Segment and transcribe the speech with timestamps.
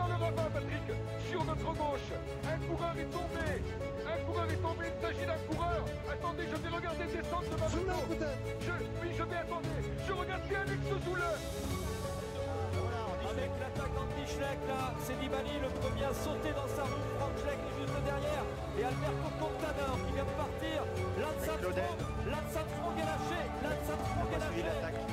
[0.00, 0.86] dans le ravin, Patrick
[1.28, 2.10] Sur notre gauche.
[2.48, 3.48] Un coureur est tombé.
[4.08, 5.84] Un coureur est tombé, il s'agit d'un coureur.
[6.08, 7.98] Attendez, je vais regarder descendre de ma moto.
[8.60, 9.68] je, Oui, je vais attendre.
[10.06, 11.24] Je regarde bien Alex Zoule
[13.30, 17.30] avec l'attaque d'Andy Schleck là, c'est Nibali le premier à sauter dans sa roue, Frank
[17.38, 18.44] Schleck est juste derrière,
[18.74, 20.78] et Alberto Contador qui vient de partir,
[21.14, 21.78] Lance Armstrong,
[22.26, 25.09] Lance Armstrong est lâché, Lance Armstrong est lâché.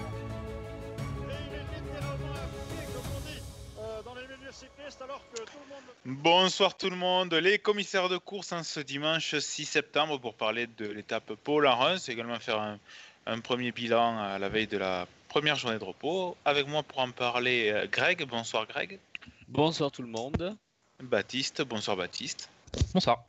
[6.06, 10.68] Bonsoir tout le monde, les commissaires de course en ce dimanche 6 septembre pour parler
[10.68, 12.80] de l'étape Paul Reims, également faire un,
[13.26, 16.38] un premier bilan à la veille de la première journée de repos.
[16.46, 18.26] Avec moi pour en parler, euh, Greg.
[18.26, 19.00] Bonsoir Greg.
[19.48, 20.56] Bonsoir tout le monde.
[21.02, 21.62] Baptiste.
[21.64, 22.50] Bonsoir Baptiste.
[22.94, 23.24] Bonsoir.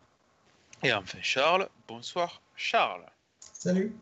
[0.83, 1.69] Et enfin Charles.
[1.89, 3.05] Bonsoir Charles.
[3.41, 3.93] Salut.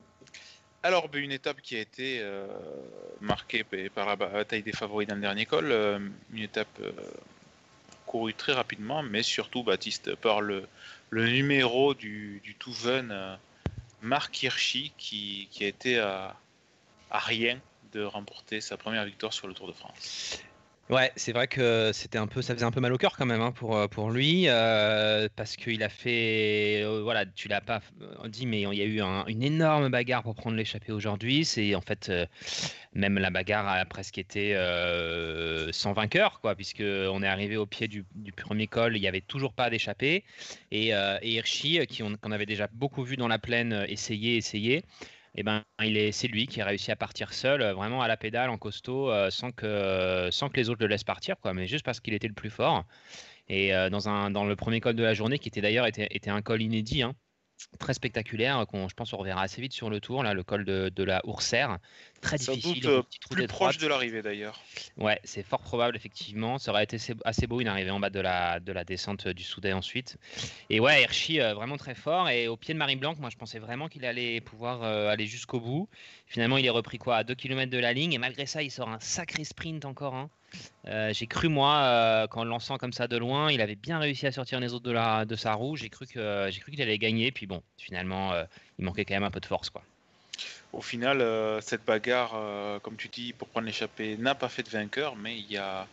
[0.87, 2.47] Alors, ben, une étape qui a été euh,
[3.21, 5.99] marquée par la bataille des favoris dans le dernier col, euh,
[6.33, 6.93] une étape euh,
[8.07, 10.69] courue très rapidement, mais surtout, Baptiste, par le,
[11.13, 13.37] numéro du, du tout jeune euh,
[14.03, 16.37] Marc Hirschi qui, a été à
[17.11, 17.61] rien
[17.93, 20.43] de remporter sa première victoire sur le Tour de France.
[20.89, 23.27] Ouais, c'est vrai que c'était un peu, ça faisait un peu mal au cœur quand
[23.27, 27.61] même hein, pour, euh, pour lui, euh, parce qu'il a fait, euh, voilà, tu l'as
[27.61, 27.81] pas
[28.29, 31.45] dit, mais il y a eu un- une énorme bagarre pour prendre l'échappée aujourd'hui.
[31.45, 32.25] C'est en fait euh,
[32.95, 34.55] même la bagarre a presque été
[35.73, 38.05] sans vainqueur, quoi, puisque on est arrivé au pied du,
[38.37, 40.23] premier col, il y avait toujours pas d'échappée,
[40.71, 44.85] et, et Hirschi, qui on, qu'on avait déjà beaucoup vu dans la plaine, essayer, essayer.
[45.37, 48.09] Et ben, il est, c'est lui qui a réussi à partir seul, euh, vraiment à
[48.09, 51.53] la pédale, en costaud, euh, sans que, sans que les autres le laissent partir, quoi,
[51.53, 52.85] mais juste parce qu'il était le plus fort.
[53.49, 56.41] Et euh, dans, le premier col de la journée, qui était d'ailleurs était, était un
[56.43, 57.15] col inédit, hein,
[57.79, 60.65] très spectaculaire, qu'on je pense on reverra assez vite sur le tour, là, le col
[60.65, 61.79] de, de la Oursère,
[62.21, 64.61] très Sans difficile, doute euh, plus proche de l'arrivée d'ailleurs.
[64.97, 66.59] Ouais, c'est fort probable, effectivement.
[66.59, 69.29] Ça aurait été assez- assez beau une arrivée en bas de la, de la descente
[69.29, 70.17] du Soudet ensuite.
[70.71, 72.29] Et ouais, Hirschi, euh, vraiment très fort.
[72.29, 75.27] Et au pied de Marie Blanc, moi, je pensais vraiment qu'il allait pouvoir euh, aller
[75.27, 75.89] jusqu'au bout.
[76.27, 78.13] Finalement, il est repris quoi à 2 km de la ligne.
[78.13, 80.15] Et malgré ça, il sort un sacré sprint encore.
[80.15, 80.31] hein.
[80.89, 84.27] Euh, j'ai cru, moi, euh, qu'en lançant comme ça de loin, il avait bien réussi
[84.27, 85.77] à sortir les autres de, la, de sa roue.
[85.77, 87.33] J'ai cru que j'ai cru qu'il allait gagner.
[87.33, 88.45] Puis bon, finalement, euh,
[88.79, 89.83] il manquait quand même un peu de force, quoi.
[90.73, 91.25] Au final,
[91.63, 92.39] cette bagarre,
[92.83, 95.87] comme tu dis, pour prendre l'échappée, n'a pas fait de vainqueur, mais il y a,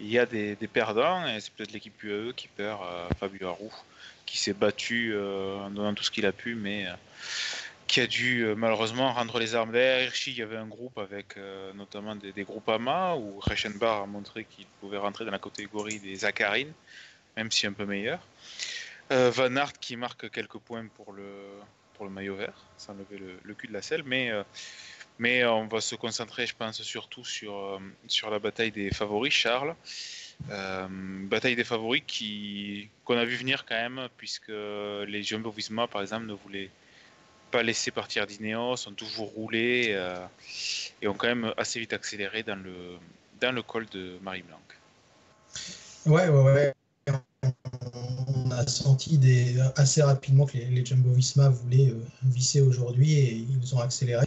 [0.00, 2.80] il y a des, perdants, et c'est peut-être l'équipe UAE qui perd
[3.20, 3.72] Fabio Harou,
[4.26, 6.86] qui s'est battu en donnant tout ce qu'il a pu, mais
[7.90, 9.72] qui a dû euh, malheureusement rendre les armes.
[9.72, 13.40] Derrière Hirschi, il y avait un groupe avec euh, notamment des, des groupes AMA, où
[13.40, 16.72] Reichenbach a montré qu'il pouvait rentrer dans la catégorie des Zacharines,
[17.36, 18.20] même si un peu meilleur.
[19.10, 21.24] Euh, Van Aert qui marque quelques points pour le,
[21.94, 24.30] pour le maillot vert, sans lever le, cul de la selle, mais,
[25.18, 29.74] mais on va se concentrer, je pense, surtout sur, sur la bataille des favoris, Charles.
[30.48, 32.04] Bataille des favoris
[33.04, 36.70] qu'on a vu venir quand même, puisque les Jumbo Visma, par exemple, ne voulaient
[37.50, 40.24] pas laisser partir d'Ineos, ont toujours roulé euh,
[41.02, 42.96] et ont quand même assez vite accéléré dans le,
[43.40, 44.60] dans le col de Marie Blanc.
[46.06, 46.72] Ouais, ouais, ouais.
[47.94, 49.18] On a senti
[49.76, 54.26] assez rapidement que les, Jumbo Visma voulaient euh, visser aujourd'hui et ils ont accéléré.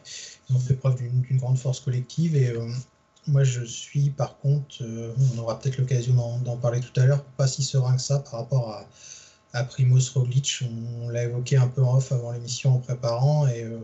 [0.49, 2.35] Ils ont fait preuve d'une grande force collective.
[2.35, 2.67] Et euh,
[3.27, 7.23] moi, je suis par contre, euh, on aura peut-être l'occasion d'en parler tout à l'heure,
[7.37, 8.85] pas si serein que ça par rapport à,
[9.53, 10.63] à Primoz Roglic.
[11.01, 13.47] On, l'a évoqué un peu en off avant l'émission en préparant.
[13.47, 13.77] Et euh,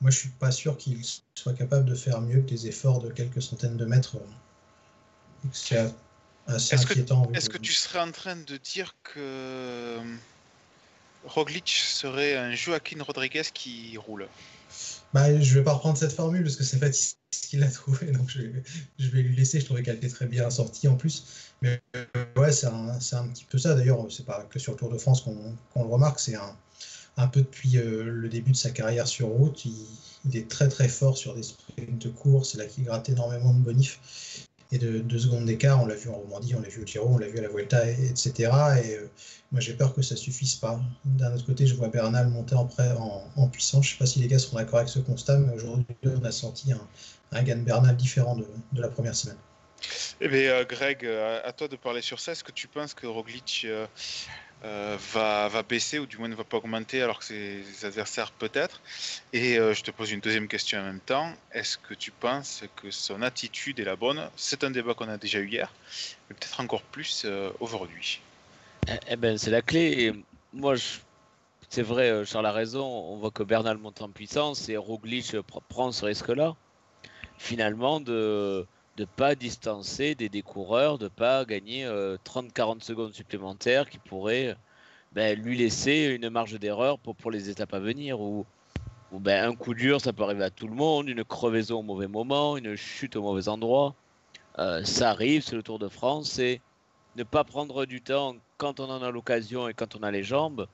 [0.00, 0.98] moi, je suis pas sûr qu'il
[1.34, 4.16] soit capable de faire mieux que des efforts de quelques centaines de mètres.
[4.16, 5.92] euh, C'est
[6.46, 7.30] assez Est-ce inquiétant.
[7.34, 10.02] Est-ce que tu serais en train de dire que euh,
[11.24, 14.28] Roglic serait un Joaquin Rodriguez qui roule?
[15.14, 18.28] Bah, je vais pas reprendre cette formule parce que c'est Baptiste qui l'a trouvé, donc
[18.28, 18.40] je,
[18.98, 19.60] je vais lui laisser.
[19.60, 21.24] Je trouvais qu'elle était très bien sortie en plus.
[21.62, 22.04] Mais euh,
[22.36, 23.74] ouais, c'est un, un petit peu ça.
[23.76, 26.18] D'ailleurs, c'est pas que sur le Tour de France qu'on qu'on le remarque.
[26.18, 26.56] C'est un,
[27.16, 29.64] un peu depuis euh, le début de sa carrière sur route.
[29.64, 29.86] Il,
[30.28, 32.44] il est très très fort sur des sprints courts.
[32.44, 34.00] C'est là qu'il gratte énormément de bonifs
[34.72, 35.82] et de deux secondes d'écart.
[35.82, 37.48] On l'a vu en Romandie, on l'a vu au Giro, on l'a vu à la
[37.48, 38.32] Vuelta, et- etc.
[38.84, 39.10] Et euh,
[39.52, 40.80] moi, j'ai peur que ça suffise pas.
[41.04, 42.92] D'un autre côté, je vois Bernal monter en, pré-
[43.36, 43.86] en, puissance.
[43.86, 46.32] Je sais pas si les gars sont d'accord avec ce constat, mais aujourd'hui, on a
[46.32, 48.46] senti un, gain de Bernal différent de,
[48.80, 49.36] la première semaine.
[50.20, 52.32] Eh bien, euh, Greg, euh, à toi de parler sur ça.
[52.32, 53.66] Est-ce que tu penses que Roglic
[54.64, 58.80] euh, va, baisser ou du moins ne va pas augmenter alors que ses, adversaires peut-être
[59.32, 61.32] Et euh, je te pose une deuxième question en même temps.
[61.52, 64.28] Est-ce que tu penses que son attitude est la bonne?
[64.36, 65.72] C'est un débat qu'on a déjà eu hier,
[66.28, 68.20] mais peut-être encore plus euh, aujourd'hui.
[68.88, 70.12] Eh, eh ben, c'est la clé.
[70.52, 70.76] Moi,
[71.68, 72.84] c'est vrai, Charles a raison.
[72.84, 76.54] On voit que Bernal monte en puissance et Roglic pr- prend ce risque-là.
[77.38, 78.66] Finalement, de,
[78.96, 84.56] de pas distancer des, des coureurs, de pas gagner 30-40 secondes supplémentaires qui pourraient
[85.12, 88.20] ben, lui laisser une marge d'erreur pour, les étapes à venir.
[88.20, 88.46] Ou,
[89.12, 92.08] ben, un coup dur, ça peut arriver à tout le monde, une crevaison au mauvais
[92.08, 93.94] moment, une chute au mauvais endroit.
[94.56, 96.60] ça arrive, c'est le Tour de France, et
[97.16, 100.24] ne pas prendre du temps quand on en a l'occasion et quand on a les
[100.24, 100.66] jambes.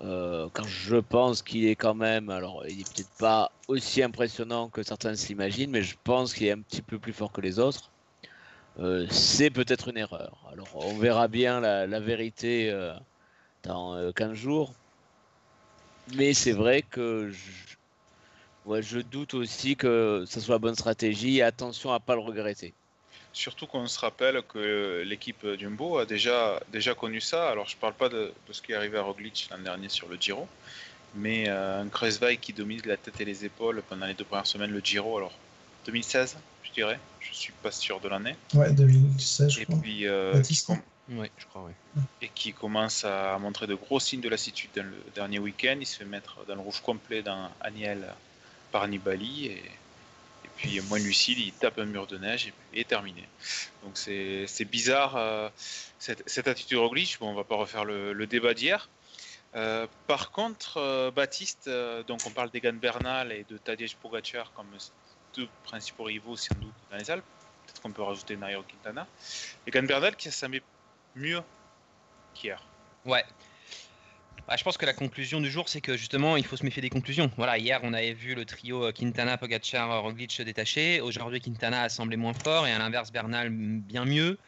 [0.00, 4.68] Euh, quand je pense qu'il est quand même, alors il est peut-être pas aussi impressionnant
[4.68, 7.58] que certains s'imaginent, mais je pense qu'il est un petit peu plus fort que les
[7.58, 7.90] autres.
[8.80, 10.48] Euh, c'est peut-être une erreur.
[10.52, 12.94] Alors on verra bien la, vérité euh,
[13.62, 14.72] dans 15 jours.
[16.16, 21.42] Mais c'est vrai que je, je doute aussi que ce soit la bonne stratégie et
[21.42, 22.74] attention à pas le regretter.
[23.32, 27.50] Surtout qu'on se rappelle que l'équipe Jumbo a déjà, déjà connu ça.
[27.50, 30.08] Alors je ne parle pas de, ce qui est arrivé à Roglic l'an dernier sur
[30.08, 30.46] le Giro,
[31.14, 34.46] mais euh, un Kruiswijk qui domine la tête et les épaules pendant les deux premières
[34.46, 35.16] semaines le Giro.
[35.16, 35.32] Alors
[35.86, 37.00] 2016, je dirais.
[37.20, 38.36] Je suis pas sûr de l'année.
[38.54, 39.78] Ouais, 2016, je et crois.
[39.80, 42.02] Puis, euh, qui je crois, oui.
[42.20, 45.76] Et qui commence à montrer de gros signes de lassitude dans le dernier week-end.
[45.80, 48.06] Il se fait mettre dans le rouge complet dans Aniel
[48.70, 49.62] par Nibali et
[50.62, 53.28] puis moins lucide, il tape un mur de neige et, est terminé.
[53.82, 55.48] Donc c'est bizarre euh,
[55.98, 57.18] cette, cette, attitude Roglic.
[57.18, 58.88] Bon, on va pas refaire le, débat d'hier.
[59.54, 61.68] Euh, par contre, euh, Baptiste,
[62.06, 64.68] donc on parle d'Egan Bernal et de Tadej Pogacar comme
[65.34, 67.24] deux principaux rivaux sans doute dans les Alpes.
[67.66, 69.06] Peut-être qu'on peut rajouter Nairo Quintana.
[69.66, 70.62] Egan Bernal qui ça met
[71.16, 71.42] mieux
[72.34, 72.62] qu'hier.
[73.04, 73.24] Ouais,
[74.48, 76.82] bah, je pense que la conclusion du jour, c'est que justement, il faut se méfier
[76.82, 77.30] des conclusions.
[77.36, 81.00] Voilà, hier, on avait vu le trio euh, Quintana, Pogacar, euh, Roglic se détacher.
[81.00, 84.38] Aujourd'hui, Quintana a semblé moins fort et à l'inverse, Bernal bien mieux.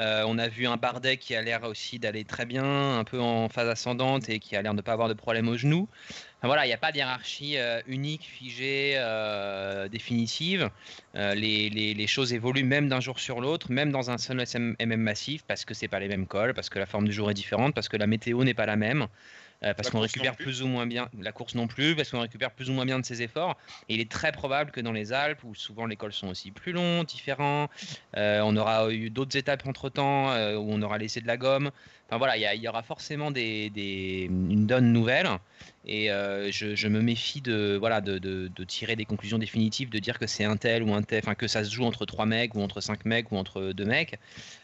[0.00, 3.20] Euh, on a vu un Bardet qui a l'air aussi d'aller très bien, un peu
[3.20, 5.88] en phase ascendante et qui a l'air de ne pas avoir de problème au genou.
[6.42, 7.56] Voilà, il n'y a pas de hiérarchie
[7.86, 9.00] unique, figée,
[9.90, 10.70] définitive.
[11.14, 14.44] Les, les, choses évoluent même d'un jour sur l'autre, même dans un seul
[14.78, 17.30] MM massif, parce que c'est pas les mêmes cols, parce que la forme du jour
[17.30, 19.08] est différente, parce que la météo n'est pas la même.
[19.64, 20.62] Euh, parce qu'on récupère plus.
[20.62, 23.04] ou moins bien la course non plus, parce qu'on récupère plus ou moins bien de
[23.04, 23.56] ses efforts.
[23.88, 26.52] Et il est très probable que dans les Alpes, où souvent les cols sont aussi
[26.52, 27.68] plus longs, différents,
[28.16, 31.36] euh, on aura eu d'autres étapes entre temps euh, où on aura laissé de la
[31.36, 31.70] gomme.
[32.08, 33.70] Enfin voilà, il y, aura forcément des,
[34.30, 35.28] une donne nouvelle.
[35.84, 40.26] Et euh, je, me méfie de, voilà, de, tirer des conclusions définitives, de dire que
[40.26, 42.62] c'est un tel ou un tel, enfin que ça se joue entre trois mecs ou
[42.62, 44.18] entre cinq mecs ou entre deux mecs.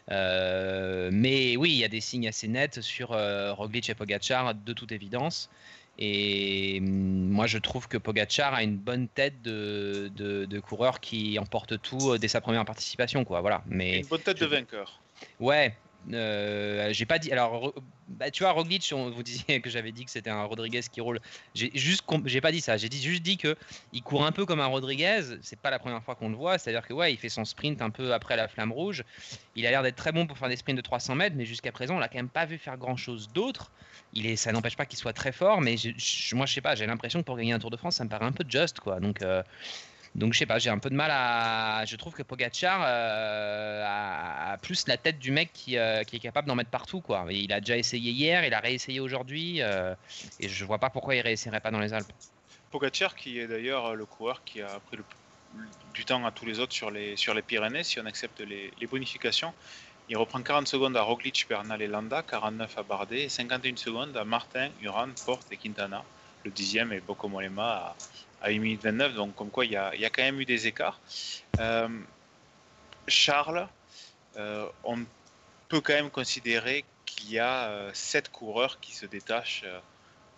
[0.09, 4.55] Euh, mais oui, il y a des signes assez nets sur euh, Roglic et Pogacar,
[4.55, 5.51] de toute évidence.
[5.99, 11.37] Et mm, moi, je trouve que Pogacar a une bonne tête de, de, coureur qui
[11.37, 13.23] emporte tout dès sa première participation.
[13.23, 13.41] Quoi.
[13.41, 13.61] Voilà.
[13.67, 14.99] Mais, une bonne tête de vainqueur.
[15.39, 15.75] Ouais,
[16.13, 17.31] euh, j'ai pas dit.
[17.31, 17.73] Alors,
[18.07, 21.01] bah, tu vois, Roglic, on vous disait que j'avais dit que c'était un Rodriguez qui
[21.01, 21.19] roule.
[21.53, 22.77] J'ai juste, j'ai pas dit ça.
[22.77, 23.55] J'ai juste dit que
[23.93, 25.21] il court un peu comme un Rodriguez.
[25.41, 26.57] C'est pas la première fois qu'on le voit.
[26.57, 29.03] C'est-à-dire que ouais, il fait son sprint un peu après la flamme rouge.
[29.55, 31.71] Il a l'air d'être très bon pour faire des sprints de 300 mètres, mais jusqu'à
[31.71, 33.71] présent, on l'a quand même pas vu faire grand chose d'autre.
[34.13, 35.75] Il est, ça n'empêche pas qu'il soit très fort, mais
[36.33, 36.75] moi, je sais pas.
[36.75, 38.79] J'ai l'impression que pour gagner un Tour de France, ça me paraît un peu juste,
[38.79, 38.99] quoi.
[38.99, 39.41] Donc euh,
[40.15, 41.83] donc je sais pas, j'ai un peu de mal à.
[41.85, 46.47] Je trouve que Pogacar euh, a, plus la tête du mec qui, euh, est capable
[46.47, 47.25] d'en mettre partout quoi.
[47.29, 49.93] Il a déjà essayé hier, il a réessayé aujourd'hui, euh,
[50.39, 52.11] et je vois pas pourquoi il réessayerait pas dans les Alpes.
[52.71, 54.97] Pogacar qui est d'ailleurs le coureur qui a pris
[55.93, 58.71] du temps à tous les autres sur les, sur les Pyrénées, si on accepte les,
[58.79, 59.53] les bonifications.
[60.07, 64.15] Il reprend 40 secondes à Roglic, Bernal et Landa, 49 à Bardet, et 51 secondes
[64.15, 66.03] à Martin, Uran, Porte et Quintana.
[66.45, 67.95] Le dixième est Bocomolema à,
[68.45, 70.99] à 1 minute 29, donc comme quoi il y a, quand même eu des écarts.
[71.59, 71.89] Euh,
[73.07, 73.67] Charles,
[74.37, 74.99] euh, on
[75.67, 79.65] peut quand même considérer qu'il y a 7 euh, coureurs qui se détachent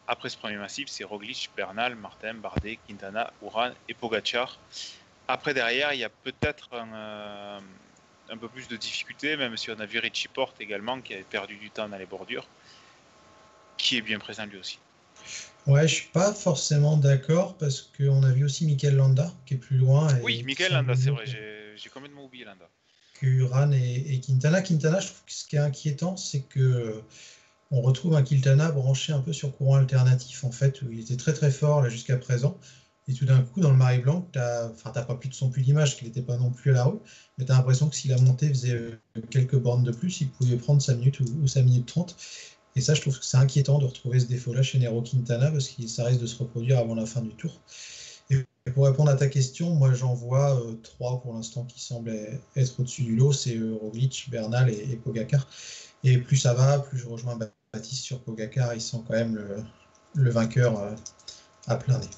[0.08, 4.58] après ce premier massif, c'est Roglic, Bernal, Martin, Bardet, Quintana, Uran et Pogacar.
[5.28, 7.62] Après, derrière, il y a peut-être un,
[8.30, 11.24] un, peu plus de difficultés, même si on a vu Richie Porte également, qui avait
[11.24, 12.48] perdu du temps dans les bordures,
[13.76, 14.80] qui est bien présent lui aussi.
[15.68, 19.58] Ouais, je suis pas forcément d'accord parce qu'on a vu aussi Mikel Landa qui est
[19.58, 20.08] plus loin.
[20.24, 22.70] oui, Mikel Landa, c'est vrai, j'ai complètement oublié Landa.
[23.22, 24.62] Uran et, Quintana.
[24.62, 27.04] Quintana, je trouve que ce qui est inquiétant, c'est que euh,
[27.72, 31.18] on retrouve un Quintana branché un peu sur courant alternatif en fait, où il était
[31.18, 32.58] très très fort là jusqu'à présent.
[33.10, 34.70] Et tout d'un coup, dans le Marais Blanc, tu n'as
[35.04, 37.00] pas plus de son plus d'image, qu'il n'était pas non plus à la rue,
[37.38, 40.30] mais tu as l'impression que si la montée faisait euh, quelques bornes de plus, il
[40.30, 42.16] pouvait prendre 5 minutes ou, ou 5 minutes 30.
[42.78, 45.68] Et ça, je trouve que c'est inquiétant de retrouver ce défaut-là chez Nero Quintana parce
[45.68, 47.60] que ça risque de se reproduire avant la fin du tour.
[48.30, 52.14] Et pour répondre à ta question, moi j'en vois euh, trois pour l'instant qui semblent
[52.56, 55.48] être au-dessus du lot c'est euh, Roglic, Bernal et, Pogacar.
[56.04, 57.36] Et plus ça va, plus je rejoins
[57.74, 59.64] Baptiste sur Pogacar, il sent quand même
[60.14, 60.94] le, vainqueur euh,
[61.66, 62.10] à plein nez.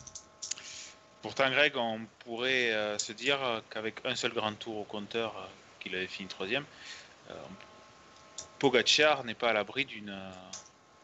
[1.21, 3.39] Pourtant, Greg, on pourrait euh, se dire
[3.69, 5.49] qu'avec un seul grand tour au compteur,
[5.79, 6.65] qu'il avait fini troisième,
[7.29, 7.33] euh,
[8.59, 10.15] Pogacar n'est pas à l'abri d'une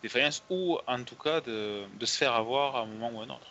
[0.03, 3.47] défaillance ou en tout cas de, se faire avoir à un moment ou un autre.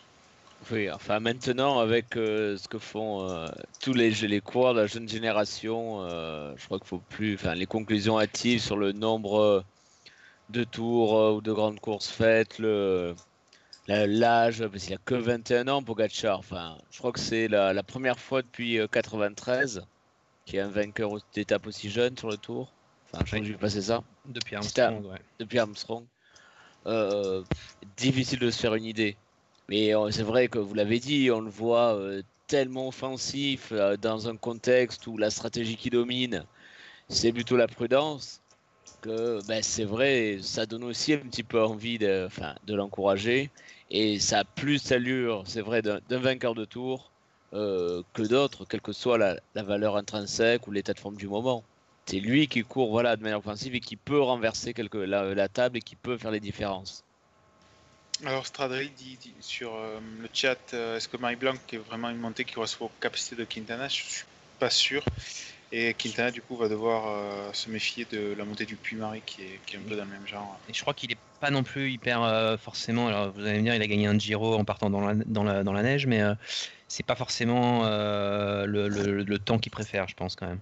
[0.71, 3.45] Oui, enfin maintenant avec ce que font
[3.81, 7.65] tous les, les coureurs de la jeune génération, je crois qu'il faut plus, enfin les
[7.65, 9.65] conclusions hâtives sur le nombre
[10.49, 12.59] de tours ou de grandes courses faites,
[13.87, 16.39] l'âge, parce qu'il a que 21 ans pour Gatchar.
[16.39, 19.81] Enfin, je crois que c'est la, première fois depuis 93 euh,
[20.45, 22.71] qu'il y a un vainqueur d'étape aussi jeune sur le tour.
[23.25, 24.03] Crois que j'ai passé ça.
[24.25, 25.19] Depuis Armstrong, ouais.
[25.39, 26.05] Depuis Armstrong.
[26.87, 27.43] Euh,
[27.97, 29.15] difficile de se faire une idée.
[29.69, 31.99] Mais euh, c'est vrai que vous l'avez dit, on le voit
[32.47, 36.45] tellement offensif dans un contexte où la stratégie qui domine,
[37.09, 38.41] c'est plutôt la prudence.
[39.01, 42.27] Que ben, c'est vrai, ça donne aussi un petit peu envie de,
[42.65, 43.49] de l'encourager.
[43.91, 47.11] Et ça a plus allure, c'est vrai, d'un vainqueur de tour
[47.53, 51.63] euh, que d'autres, quelle que soit la, valeur intrinsèque ou l'état de forme du moment.
[52.05, 55.77] C'est lui qui court voilà, de manière offensive et qui peut renverser quelque, la, table
[55.77, 57.03] et qui peut faire les différences.
[58.25, 62.17] Alors Stradri dit, sur euh, le chat, euh, est-ce que Marie Blanc est vraiment une
[62.17, 63.87] montée qui correspond aux capacités de Quintana?
[63.89, 64.25] Je suis
[64.59, 65.03] pas sûr.
[65.71, 69.41] Et Quintana, du coup, va devoir euh, se méfier de la montée du Puy-Marie qui
[69.41, 70.57] est, qui est, un peu dans le même genre.
[70.69, 73.07] Et je crois qu'il est pas non plus hyper euh, forcément.
[73.07, 75.43] Alors, vous allez me dire, il a gagné un Giro en partant dans la, dans
[75.43, 76.35] la, dans la neige, mais euh,
[76.87, 80.59] c'est pas forcément le, le, le, temps qu'il préfère, je pense, quand même.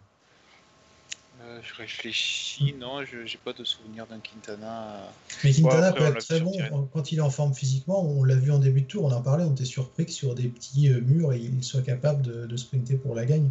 [1.63, 5.10] Je réfléchis, non, je n'ai pas de souvenir d'un Quintana.
[5.43, 6.53] Mais Quintana peut être très bon
[6.91, 8.03] quand il est en forme physiquement.
[8.03, 10.36] On l'a vu en début de tour, on en parlait, on était surpris que sur
[10.36, 13.50] des petits murs, il soit capable de, de sprinter pour la gagne.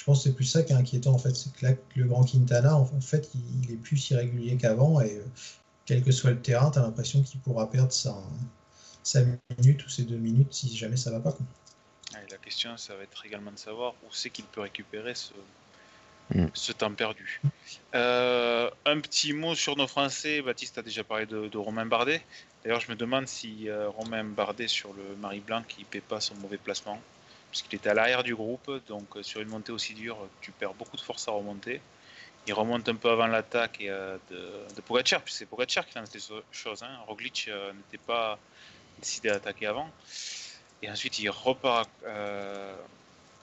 [0.00, 2.04] Je pense que c'est plus ça qui est inquiétant en fait, c'est que là, le
[2.06, 5.24] grand Quintana, en fait, il, est plus irrégulier qu'avant et euh,
[5.84, 8.16] quel que soit le terrain, tu as l'impression qu'il pourra perdre sa,
[9.02, 9.20] sa,
[9.58, 11.32] minute ou ses deux minutes si jamais ça va pas.
[11.32, 11.44] Quoi.
[12.30, 15.34] la question, ça va être également de savoir où c'est qu'il peut récupérer ce,
[16.34, 16.46] mm.
[16.54, 17.40] ce temps perdu.
[17.94, 20.42] Euh, un petit mot sur nos Français.
[20.42, 22.22] Baptiste a déjà parlé de, Romain Bardet.
[22.62, 26.20] D'ailleurs, je me demande si euh, Romain Bardet sur le Marie Blanc, ne paie pas
[26.20, 27.00] son mauvais placement
[27.50, 30.74] puisqu'il était à l'arrière du groupe, donc euh, sur une montée aussi dure, tu perds
[30.74, 31.80] beaucoup de force à remonter.
[32.46, 36.20] Il remonte un peu avant l'attaque de, de Pogacar, puis c'est Pogacar qui lance des
[36.52, 36.82] choses.
[36.84, 36.96] Hein.
[37.08, 38.38] Roglic n'était pas
[39.00, 39.90] décidé à attaquer avant.
[40.80, 41.90] Et ensuite, il repart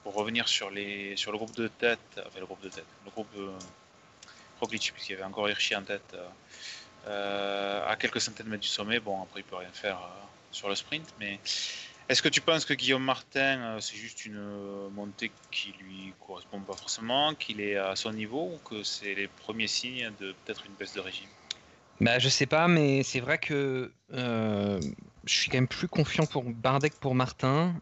[0.08, 2.00] pour revenir sur, le groupe de tête,
[2.34, 3.28] le groupe de tête, le groupe
[4.58, 6.16] Roglic, puisqu'il y avait encore Hirschi en tête,
[7.06, 9.00] à quelques centaines de mètres du sommet.
[9.00, 9.98] Bon, après, il peut rien faire
[10.50, 11.38] sur le sprint, mais
[12.08, 16.14] est-ce que tu penses que Guillaume Martin, euh, c'est juste une euh, montée qui lui
[16.26, 20.32] correspond pas forcément, qu'il est à son niveau ou que c'est les premiers signes de
[20.32, 21.28] peut-être une baisse de régime?
[22.00, 24.80] Bah, Je sais pas, mais c'est vrai que euh,
[25.28, 27.74] je suis quand même plus confiant pour Bardet que pour Martin.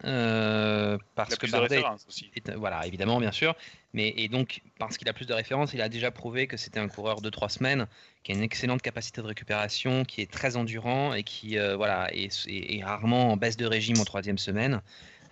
[1.14, 1.82] parce que Bardet.
[2.08, 2.30] Aussi.
[2.56, 3.54] voilà, évidemment, bien sûr.
[3.96, 6.80] Mais, et donc, parce qu'il a plus de références, il a déjà prouvé que c'était
[6.80, 7.86] un coureur de trois semaines
[8.22, 12.10] qui a une excellente capacité de récupération, qui est très endurant et qui euh, voilà,
[12.12, 14.82] est, rarement en baisse de régime en troisième semaine,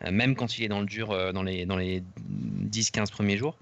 [0.02, 2.04] euh, même quand il est dans le dur euh, dans les, dans les
[2.71, 3.59] 10-15 premiers jours.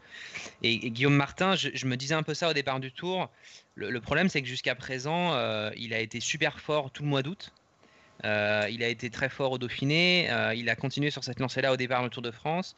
[0.63, 3.29] Et, Guillaume Martin, je, me disais un peu ça au départ du tour.
[3.75, 5.35] Le, problème, c'est que jusqu'à présent,
[5.77, 7.53] il a été super fort tout le mois d'août.
[8.25, 10.29] Il a été très fort au Dauphiné.
[10.57, 12.77] il a continué sur cette lancée-là au départ du Tour de France.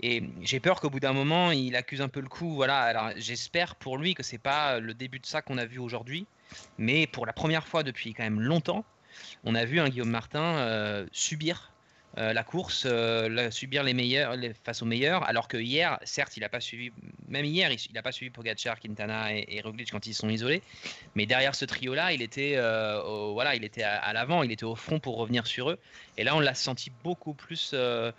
[0.00, 2.54] Et j'ai peur qu'au bout d'un moment, il accuse un peu le coup.
[2.54, 2.80] Voilà.
[2.80, 6.26] Alors j'espère pour lui que c'est pas le début de ça qu'on a vu aujourd'hui,
[6.78, 8.84] mais pour la première fois depuis quand même longtemps,
[9.44, 11.72] on a vu un Guillaume Martin euh, subir
[12.16, 16.40] euh, la course, euh, subir les meilleurs face aux meilleurs, alors que hier, certes, il
[16.40, 16.92] n'a pas suivi,
[17.28, 20.62] même hier, il n'a pas suivi Pogacar, Quintana et, et, Roglic quand ils sont isolés,
[21.16, 24.76] mais derrière ce trio-là, il était, euh, voilà, il était à, l'avant, il était au
[24.76, 25.78] front pour revenir sur eux,
[26.16, 28.12] et là, on l'a senti beaucoup plus dans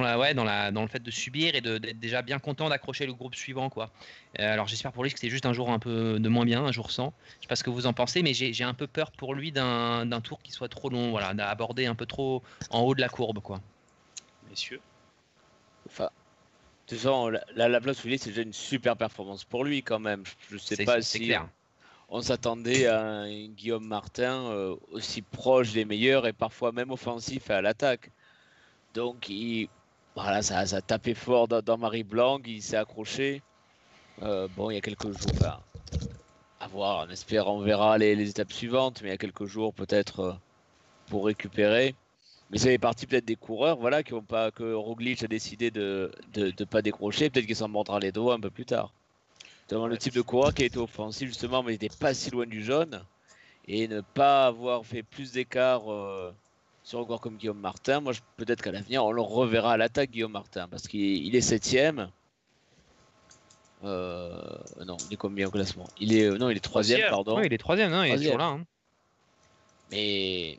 [0.00, 3.06] la, ouais, dans la, dans le fait de subir et d'être déjà bien content d'accrocher
[3.06, 3.92] le groupe suivant, quoi.
[4.38, 6.72] Alors, j'espère pour lui que c'était juste un jour un peu de moins bien, un
[6.72, 7.12] jour sans.
[7.36, 9.52] Je sais pas ce que vous en pensez, mais j'ai un peu peur pour lui
[9.52, 13.00] d'un tour qui soit trop long, voilà a abordé un peu trop en haut de
[13.00, 13.60] la courbe, quoi.
[14.50, 14.80] Messieurs.
[15.88, 16.10] Enfin,
[16.86, 19.64] de toute façon, la, la place où il est, c'est déjà une super performance pour
[19.64, 20.22] lui quand même.
[20.50, 21.48] Je sais pas si clair.
[22.08, 27.50] on s'attendait à un Guillaume Martin euh, aussi proche des meilleurs et parfois même offensif
[27.50, 28.10] à l'attaque.
[28.94, 29.68] Donc, il,
[30.14, 33.42] voilà, ça, ça a tapé fort dans, Marie Blanc, il s'est accroché.
[34.22, 35.46] Euh, bon, il y a quelques jours,
[36.60, 39.46] à voir, on espère, on verra les, les, étapes suivantes, mais il y a quelques
[39.46, 40.32] jours, peut-être, euh,
[41.08, 41.94] pour récupérer.
[42.50, 45.70] Mais ça fait partie peut-être des coureurs voilà, qui ont pas, que Roglic a décidé
[45.70, 47.28] de ne pas décrocher.
[47.28, 48.92] Peut-être qu'il s'en mordra les doigts un peu plus tard.
[49.70, 52.46] Le type de coureur qui a été offensif justement, mais il n'était pas si loin
[52.46, 53.02] du jaune.
[53.66, 56.32] Et ne pas avoir fait plus d'écart euh,
[56.84, 60.10] sur un coureur comme Guillaume Martin, moi peut-être qu'à l'avenir on le reverra à l'attaque
[60.10, 62.10] Guillaume Martin parce qu'il est septième.
[63.86, 64.38] Euh,
[64.84, 67.36] non, il est combien au classement Il est non, il est troisième, pardon.
[67.36, 68.32] Ouais, il est troisième, non, il est Troisième.
[68.32, 68.46] toujours là.
[68.60, 68.64] hein.
[69.90, 70.58] Mais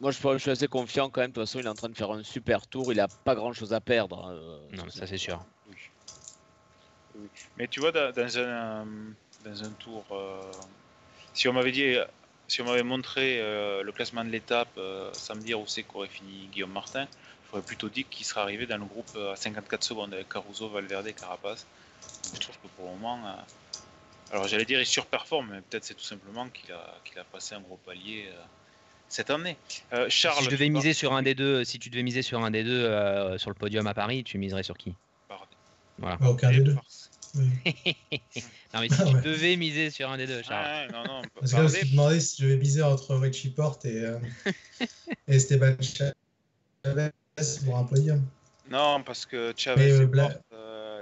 [0.00, 1.30] moi je, je suis assez confiant quand même.
[1.30, 2.92] De toute façon, il est en train de faire un super tour.
[2.92, 4.28] Il a pas grand chose à perdre.
[4.30, 5.44] euh, Non, mais ça c'est sûr.
[7.56, 8.84] Mais tu vois, dans, dans un, euh,
[9.44, 10.42] dans un tour, euh,
[11.32, 11.96] si on m'avait dit,
[12.46, 15.82] si on m'avait montré euh, le classement de l'étape euh, sans me dire où c'est
[15.82, 17.06] qu'aurait fini Guillaume Martin,
[17.50, 20.68] j'aurais plutôt dit qu'il serait arrivé dans le groupe euh, à 54 secondes avec Caruso,
[20.68, 21.66] Valverde, Carapace.
[22.34, 25.94] Je trouve que pour le moment, euh, alors j'allais dire il surperforme, mais peut-être c'est
[25.94, 28.42] tout simplement qu'il a, qu'il a passé un gros palier euh,
[29.08, 29.56] cette année.
[29.92, 32.22] Euh, Charles, si je devais tu miser sur un des deux, si tu devais miser
[32.22, 34.94] sur un des deux euh, sur le podium à Paris, tu miserais sur qui?
[35.28, 35.44] Pardon.
[35.98, 36.16] Voilà.
[36.16, 36.76] Bah, aucun des deux.
[37.34, 37.50] Oui.
[38.74, 39.22] Non, mais si Ah tu ouais.
[39.22, 40.66] devais miser sur un des deux, Charles.
[40.66, 43.86] Ah, non, non, Parce que si tu demandais si je vais miser entre Richie Porte
[43.86, 44.18] et, euh,
[45.28, 47.10] et Esteban Chavez
[47.64, 48.22] pour un podium.
[48.68, 50.06] Non, parce que Mais, Chavez euh,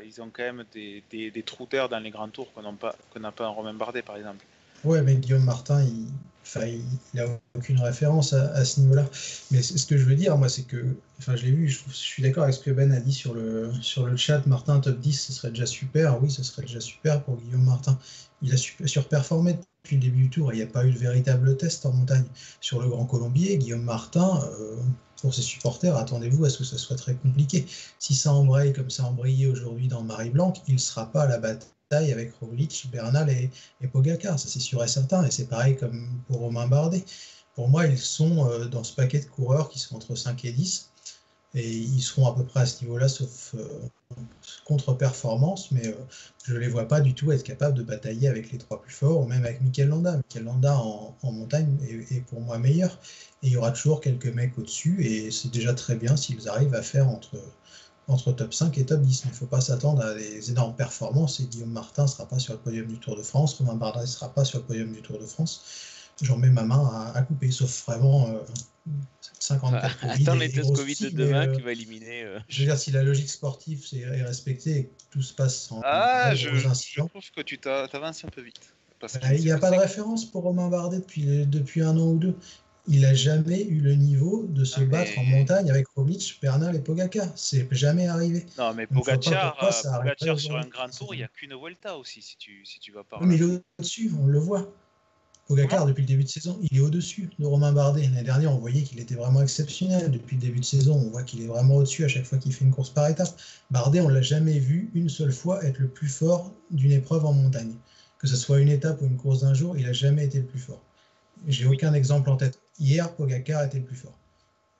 [0.04, 3.32] ils ont quand même des, des, trous d'air dans les grands tours qu'on n'a pas,
[3.32, 4.44] pas en Romain Bardet, par exemple.
[4.84, 6.08] Ouais, mais Guillaume Martin, il
[6.44, 6.84] enfin, il
[7.14, 7.24] n'a
[7.56, 9.06] aucune référence à, ce niveau-là.
[9.50, 12.22] Mais ce que je veux dire, moi, c'est que, enfin, je l'ai vu, je, suis
[12.22, 14.46] d'accord avec ce que Ben a dit sur le, sur le chat.
[14.46, 16.22] Martin, top 10, ce serait déjà super.
[16.22, 17.98] Oui, ce serait déjà super pour Guillaume Martin.
[18.42, 20.52] Il a surperformé depuis le début du tour.
[20.52, 22.26] Il n'y a pas eu de véritable test en montagne.
[22.60, 24.76] Sur le Grand Colombier, Guillaume Martin, euh,
[25.20, 27.64] pour ses supporters, attendez-vous à ce que ça soit très compliqué.
[27.98, 31.26] Si ça embraye comme ça a embrayé aujourd'hui dans Marie-Blanc, il ne sera pas à
[31.26, 35.24] la bataille avec Roglic, Bernal et, et Pogacar, ça c'est sûr et certain.
[35.24, 37.04] Et c'est pareil comme pour Romain Bardet.
[37.54, 40.52] Pour moi, ils sont euh, dans ce paquet de coureurs qui sont entre 5 et
[40.52, 40.90] 10.
[41.56, 43.68] Et ils seront à peu près à ce niveau-là, sauf euh,
[44.64, 45.70] contre-performance.
[45.70, 45.94] Mais euh,
[46.44, 48.92] je ne les vois pas du tout être capables de batailler avec les trois plus
[48.92, 50.16] forts, ou même avec Mikel Landa.
[50.16, 51.76] Mikel Landa en, montagne
[52.10, 52.98] est pour moi meilleur.
[53.44, 55.06] Et il y aura toujours quelques mecs au-dessus.
[55.06, 57.36] Et c'est déjà très bien s'ils arrivent à faire entre,
[58.08, 59.24] entre top 5 et top 10.
[59.24, 61.40] Mais il ne faut pas s'attendre à des énormes performances.
[61.40, 63.54] Et Guillaume Martin ne sera pas sur le podium du Tour de France.
[63.54, 65.64] Romain Bardet ne sera pas sur le podium du Tour de France.
[66.22, 68.38] J'en mets ma main à, à couper, sauf vraiment euh,
[69.40, 72.22] 54 Covid Attends les tests Covid de demain euh, qui va éliminer.
[72.22, 75.56] euh, je veux dire, si la logique sportive est respectée et que tout se passe
[75.62, 78.60] sans Ah, je, je trouve que tu t'a- t'avances un peu vite.
[79.00, 82.18] Bah, il n'y a pas de référence pour Romain Bardet depuis, depuis un an ou
[82.18, 82.36] deux.
[82.86, 86.38] Il n'a jamais eu le niveau de se Ah, mais- battre en montagne avec Roglic,
[86.42, 87.28] Bernal et Pogacar.
[87.34, 88.44] C'est jamais arrivé.
[88.58, 92.20] Non, mais pas Pogacar, euh, sur un grand tour, il n'y a qu'une Vuelta aussi,
[92.20, 94.70] si tu, si tu vas par Oui, mais il est au-dessus, on le voit.
[95.46, 98.02] Pogacar, depuis le début de saison, il est au-dessus de Romain Bardet.
[98.02, 100.10] L'année dernière, on voyait qu'il était vraiment exceptionnel.
[100.10, 102.52] Depuis le début de saison, on voit qu'il est vraiment au-dessus à chaque fois qu'il
[102.52, 103.28] fait une course par étape.
[103.70, 107.32] Bardet, on l'a jamais vu une seule fois être le plus fort d'une épreuve en
[107.34, 107.74] montagne.
[108.18, 110.46] Que ce soit une étape ou une course d'un jour, il n'a jamais été le
[110.46, 110.80] plus fort.
[111.46, 112.58] J'ai aucun exemple en tête.
[112.78, 114.18] Hier, Pogacar était le plus fort.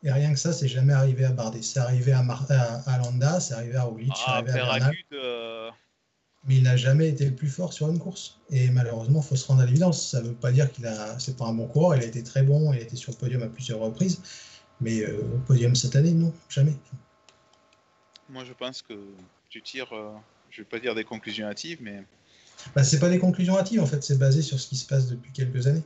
[0.03, 1.63] Et rien que ça, c'est jamais arrivé à Bardet.
[1.63, 4.55] C'est arrivé à, Mar- à, à Landa, c'est arrivé à Roglic, c'est Ah, arrivé à
[4.55, 5.71] Bernal euh,
[6.47, 8.39] mais il n'a jamais été le plus fort sur une course.
[8.51, 10.11] Et malheureusement, il faut se rendre à l'évidence.
[10.11, 11.97] Ça ne veut pas dire qu'il a, c'est pas un bon coureur.
[11.97, 12.73] Il a été très bon.
[12.75, 14.21] Il a été sur le podium à plusieurs reprises.
[14.83, 16.75] Mais euh, podium cette année, non, jamais.
[18.29, 18.95] moi je pense que
[19.49, 20.13] tu tires, euh,
[20.51, 22.03] je vais pas dire des conclusions hâtives, mais
[22.75, 23.81] Bah, c'est pas des conclusions hâtives.
[23.81, 25.83] En fait, c'est basé sur ce qui se passe depuis quelques années.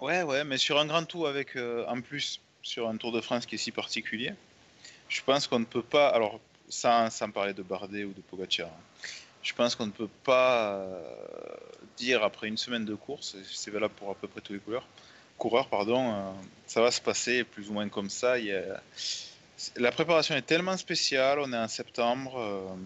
[0.00, 3.20] Ouais, ouais, mais sur un grand tour avec, euh, en plus, sur un Tour de
[3.20, 4.32] France qui est si particulier,
[5.08, 9.08] je pense qu'on ne peut pas, alors sans, parler de Bardet ou de Pogacar, hein,
[9.42, 11.02] je pense qu'on ne peut pas euh,
[11.96, 14.86] dire après une semaine de course, c'est valable pour à peu près tous les coureurs,
[15.38, 16.32] coureurs, pardon, euh,
[16.66, 18.34] ça va se passer plus ou moins comme ça.
[19.76, 22.76] La préparation est tellement spéciale, on est en septembre,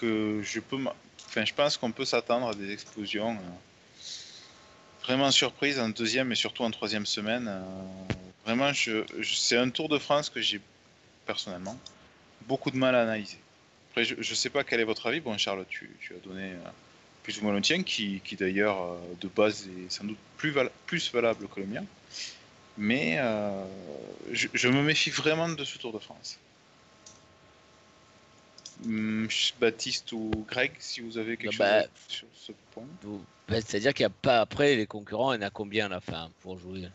[0.00, 0.78] que je peux,
[1.26, 3.38] enfin, je pense qu'on peut s'attendre à des explosions euh,
[5.04, 7.46] vraiment surprises en deuxième et surtout en troisième semaine.
[7.48, 7.62] euh,
[8.44, 10.60] vraiment, je, je- c'est un Tour de France que j'ai
[11.26, 11.78] personnellement
[12.42, 13.38] beaucoup de mal à analyser.
[13.90, 15.20] Après, je ne sais pas quel est votre avis.
[15.20, 16.70] Bon, Charles, tu, tu as donné euh,
[17.22, 20.50] plus ou moins le tien, qui, qui d'ailleurs euh, de base est sans doute plus,
[20.50, 21.84] val- plus valable que le mien.
[22.76, 23.18] Mais
[24.32, 26.38] je, je me méfie vraiment de ce Tour de France.
[28.84, 29.28] Hum,
[29.60, 32.88] Baptiste ou Greg, si vous avez quelque chose bah, dire sur ce point.
[33.02, 35.86] Vous- ben, C'est-à-dire qu'il n'y a pas après les concurrents, il y en a combien
[35.86, 36.88] à la fin pour jouer?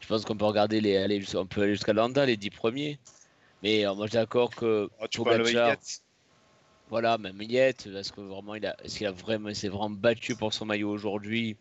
[0.00, 2.98] Je pense qu'on peut regarder les aller on peut aller jusqu'à Landa, les 10 premiers.
[3.62, 5.76] Mais euh, moi je suis d'accord que Ah, tu Pogacar,
[6.88, 10.36] voilà, même Yet, est-ce que vraiment il a est-ce qu'il a vraiment s'est vraiment battu
[10.36, 11.56] pour son maillot aujourd'hui?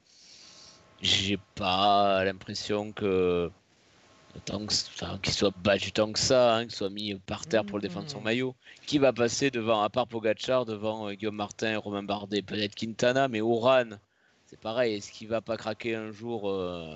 [1.02, 3.52] J'ai pas l'impression que
[4.46, 7.66] tant que enfin, qu'il soit battu tant que ça, hein, qu'il soit mis par terre
[7.66, 8.24] pour le défendre son Mmh.
[8.24, 8.56] maillot.
[8.86, 12.76] Qui va passer devant, à part Pogacar, devant euh, Guillaume Martin et Romain Bardet Peut-être
[12.76, 13.92] Quintana, mais Oran,
[14.54, 14.94] c'est pareil.
[14.94, 16.96] Est-ce qu'il va pas craquer un jour euh,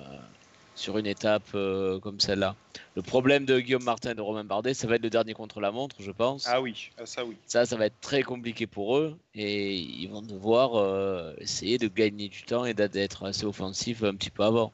[0.76, 2.54] sur une étape euh, comme celle-là?
[2.94, 5.60] Le problème de Guillaume Martin et de Romain Bardet, ça va être le dernier contre
[5.60, 6.46] la montre, je pense.
[6.46, 7.36] Ah oui, ah, ça oui.
[7.48, 11.88] Ça, ça va être très compliqué pour eux et ils vont devoir euh, essayer de
[11.88, 14.72] gagner du temps et d'être assez offensif un petit peu avant.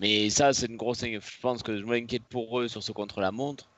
[0.00, 1.04] Mais ça, c'est une grosse.
[1.04, 3.68] Je pense que je m'inquiète pour eux sur ce contre la montre.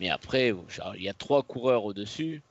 [0.00, 0.52] Mais après,
[0.96, 2.42] il y a trois coureurs au-dessus.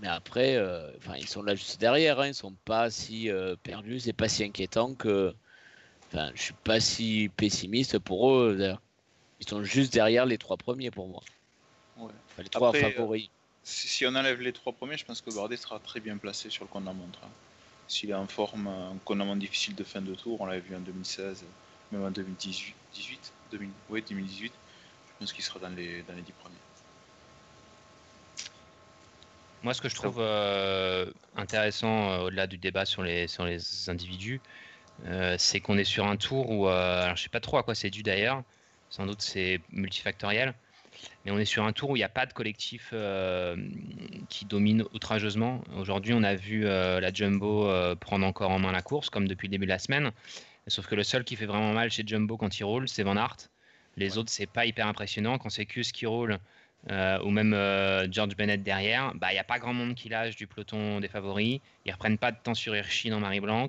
[0.00, 2.20] Mais après, euh, enfin, ils sont là juste derrière.
[2.20, 3.30] Hein, ils sont pas si
[3.62, 4.00] perdus.
[4.00, 5.34] C'est pas si inquiétant que
[6.08, 8.76] Enfin, je suis pas si pessimiste pour eux.
[9.40, 11.22] Ils sont juste derrière les trois premiers pour moi.
[12.38, 13.28] les trois favoris.
[13.62, 16.66] si, on enlève les trois premiers, je pense que Bardet sera très bien placé sur
[16.72, 17.20] le montre.
[17.24, 17.30] Hein.
[17.88, 20.80] S'il est en forme, un compte difficile de fin de tour, on l'avait vu en
[20.80, 21.44] 2016,
[21.92, 24.52] même en 2018, 18, 2018,
[25.06, 26.56] je pense qu'il sera dans les, dans les 10 premiers.
[29.66, 33.90] Moi, ce que je trouve euh, intéressant euh, au-delà du débat sur les, sur les
[33.90, 34.40] individus,
[35.06, 37.74] euh, c'est qu'on est sur un tour où, alors je sais pas trop à quoi
[37.74, 38.44] c'est dû d'ailleurs,
[38.90, 40.54] sans doute c'est multifactoriel,
[41.24, 42.94] mais on est sur un tour où il n'y a pas de collectif
[44.28, 45.64] qui domine outrageusement.
[45.76, 49.50] Aujourd'hui, on a vu la Jumbo prendre encore en main la course, comme depuis le
[49.50, 50.12] début de la semaine,
[50.68, 53.16] sauf que le seul qui fait vraiment mal chez Jumbo quand il roule, c'est Van
[53.16, 53.48] Aert.
[53.96, 55.38] Les autres, c'est pas hyper impressionnant.
[55.38, 56.38] Quand c'est Cus qui roule,
[56.90, 60.08] euh, ou même euh, George Bennett derrière, bah, il n'y a pas grand monde qui
[60.08, 61.60] lâche du peloton des favoris.
[61.84, 63.68] Ils reprennent pas de temps sur Hirschi dans Marie Blanc.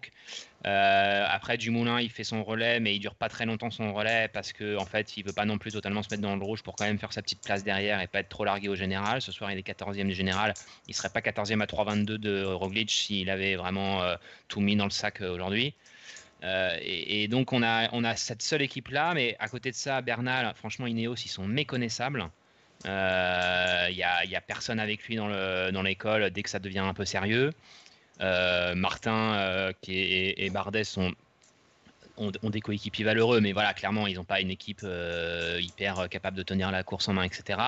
[0.67, 4.27] Euh, après, Dumoulin, il fait son relais, mais il dure pas très longtemps son relais
[4.32, 6.62] parce qu'en en fait, il veut pas non plus totalement se mettre dans le rouge
[6.62, 9.19] pour quand même faire sa petite place derrière et pas être trop largué au général.
[9.21, 10.53] Ce soir, il est 14e du général.
[10.88, 14.03] Il serait pas 14e à 3,22 de Roglic s'il avait vraiment
[14.47, 15.73] tout mis dans le sac aujourd'hui.
[16.43, 20.01] et, donc on a, on a cette seule équipe là, mais à côté de ça,
[20.01, 22.30] Bernal, franchement, Ineos, ils sont méconnaissables.
[22.86, 24.04] Il euh, n'y
[24.36, 27.52] a, personne avec lui dans l'école dès que ça devient un peu sérieux.
[28.22, 31.12] Euh, Martin euh, qui et, Bardet sont,
[32.18, 34.86] ont, des coéquipiers valeureux, mais voilà, clairement, ils n'ont pas une équipe
[35.60, 37.60] hyper capable de tenir la course en main, etc.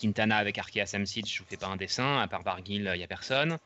[0.00, 3.04] Quintana avec Arkea Samsic, je vous fais pas un dessin, à part Barguil, il n'y
[3.04, 3.58] a personne.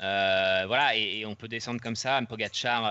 [0.00, 2.20] voilà, et, on peut descendre comme ça.
[2.26, 2.90] Pogacar,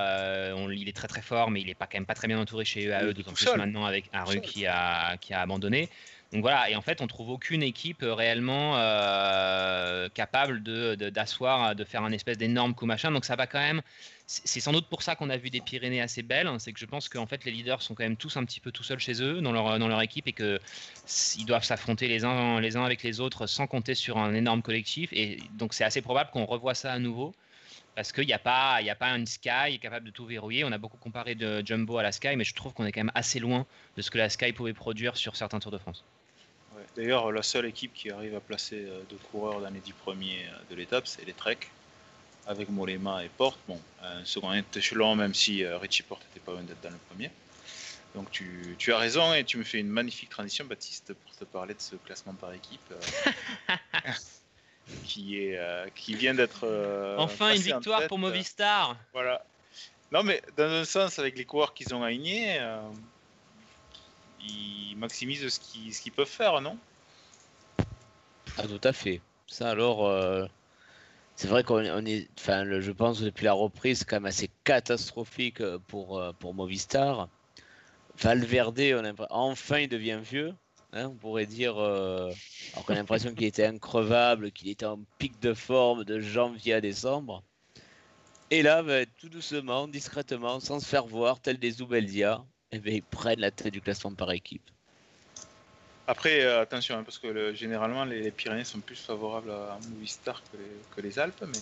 [0.72, 2.64] il est très très fort, mais il est pas quand même pas très bien entouré
[2.64, 5.90] chez UAE, d'autant plus maintenant avec Haru qui a, qui a abandonné.
[6.34, 11.76] Donc voilà, et en fait, on trouve aucune équipe euh, réellement euh, capable de, d'asseoir,
[11.76, 13.12] de, faire un espèce d'énorme coup machin.
[13.12, 13.82] Donc ça va quand même.
[14.28, 16.48] C'est sans doute pour ça qu'on a vu des Pyrénées assez belles.
[16.48, 16.58] Hein.
[16.58, 18.72] c'est que je pense qu'en fait, les leaders sont quand même tous un petit peu
[18.72, 22.62] tout seuls chez eux, dans leur, dans leur équipe, et qu'ils doivent s'affronter les uns,
[22.62, 25.12] les uns avec les autres sans compter sur un énorme collectif.
[25.12, 27.36] Et donc c'est assez probable qu'on revoie ça à nouveau
[27.96, 30.64] parce qu'il n'y a, pas, a pas une Sky capable de tout verrouiller.
[30.64, 33.02] On a beaucoup comparé de Jumbo à la Sky, mais je trouve qu'on est quand
[33.02, 33.66] même assez loin
[33.98, 36.06] de ce que la Sky pouvait produire sur certains Tours de France.
[36.96, 40.46] D'ailleurs, la seule équipe qui arrive à placer euh, deux coureurs dans les dix premiers
[40.46, 41.58] euh, de l'étape, c'est les Trek,
[42.48, 43.60] avec Molema et Porte.
[43.68, 47.00] Bon, un second échelon, même si euh, Richie Porte n'était pas loin d'être dans le
[47.10, 47.32] premier.
[48.14, 51.74] Donc tu, as raison et tu me fais une magnifique transition, Baptiste, pour te parler
[51.74, 52.94] de ce classement par équipe.
[55.06, 55.58] qui, est,
[55.96, 57.16] qui vient d'être.
[57.18, 59.46] enfin une victoire pour Movistar Voilà.
[60.12, 62.60] Non, mais dans un sens, avec les coureurs qu'ils ont alignés,
[64.48, 66.78] ils maximisent ce qu'ils, peuvent faire, non?
[68.58, 69.22] Ah, tout à fait.
[69.48, 70.46] Ça, alors, euh,
[71.36, 75.62] c'est vrai qu'on est, enfin, je pense depuis la reprise, c'est quand même assez catastrophique
[75.62, 77.30] euh, pour, euh, pour Movistar.
[78.22, 80.54] Valverde, on a, enfin, il devient vieux.
[80.94, 85.54] Hein, on pourrait dire, qu'on a l'impression qu'il était increvable, qu'il était en pic de
[85.54, 87.44] forme de janvier à décembre.
[88.54, 92.94] Et là, ben, tout doucement, discrètement, sans se faire voir, tel des Zoubeldia, eh ben,
[92.94, 94.62] ils prennent la tête du classement par équipe.
[96.08, 100.58] Après, euh, attention, hein, parce que généralement, les, Pyrénées sont plus favorables à Movistar que
[100.58, 101.60] les, que les Alpes, mais.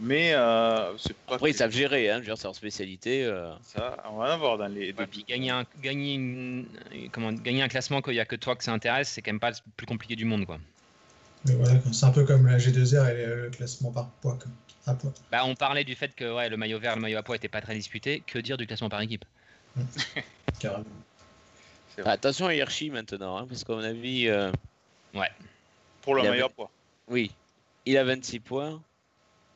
[0.00, 0.94] Mais euh,
[1.26, 3.24] pas Après, ils savent gérer, hein, c'est leur spécialité.
[3.24, 3.52] Euh.
[3.62, 4.92] Ça, on va en voir dans les.
[4.92, 6.64] puis gagner un, gagner,
[7.12, 9.40] comment, gagner un classement qu'il n'y a que toi que ça intéresse, c'est quand même
[9.40, 10.44] pas le plus compliqué du monde.
[10.44, 10.58] quoi.
[11.44, 14.38] c'est un peu comme la G2R et le classement par poids.
[14.84, 15.12] poids.
[15.30, 17.36] Bah, on parlait du fait que ouais, le maillot vert et le maillot à poids
[17.36, 18.24] n'étaient pas très disputés.
[18.26, 19.24] Que dire du classement par équipe?
[20.58, 20.84] Carrément.
[22.04, 24.28] attention à Hirschi maintenant, hein, parce qu'à mon avis.
[24.28, 24.50] Euh,
[25.14, 25.30] ouais.
[26.02, 26.70] Pour le meilleur poids.
[27.08, 27.32] Oui.
[27.86, 28.82] Il a 26 points.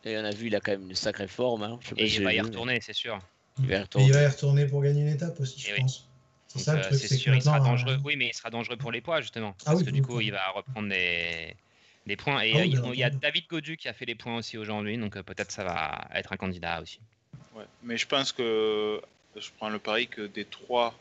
[0.05, 1.65] Et on a vu, il a quand même une sacrée forme.
[1.65, 1.81] Hein.
[1.97, 3.19] et il va y retourner, c'est sûr.
[3.59, 6.07] Il va, y retourner pour gagner une étape aussi, je pense.
[6.47, 6.99] C'est ça le euh, truc.
[7.01, 7.95] C'est sûr, il sera dangereux.
[7.95, 9.55] Euh, oui, mais il sera dangereux pour les poids, justement.
[9.65, 11.57] Ah parce que du coup, il va reprendre des,
[12.07, 12.41] des points.
[12.43, 15.21] Et ah il, y a David Godu qui a fait les points aussi aujourd'hui, donc
[15.23, 17.01] peut-être ça va être un candidat aussi.
[17.55, 17.65] Ouais.
[17.83, 19.01] Mais je pense que
[19.37, 20.99] je prends le pari que des trois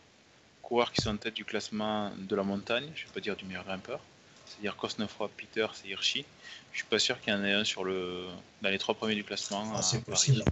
[0.61, 3.35] coureurs qui sont en tête du classement de la montagne, je ne vais pas dire
[3.35, 3.99] du meilleur grimpeur,
[4.45, 6.25] c'est-à-dire Cosnefroy, Peter, c'est Hirschi,
[6.71, 8.27] je suis pas sûr qu'il y en ait un sur le,
[8.61, 9.71] dans les trois premiers du classement.
[9.75, 10.43] Ah, c'est possible,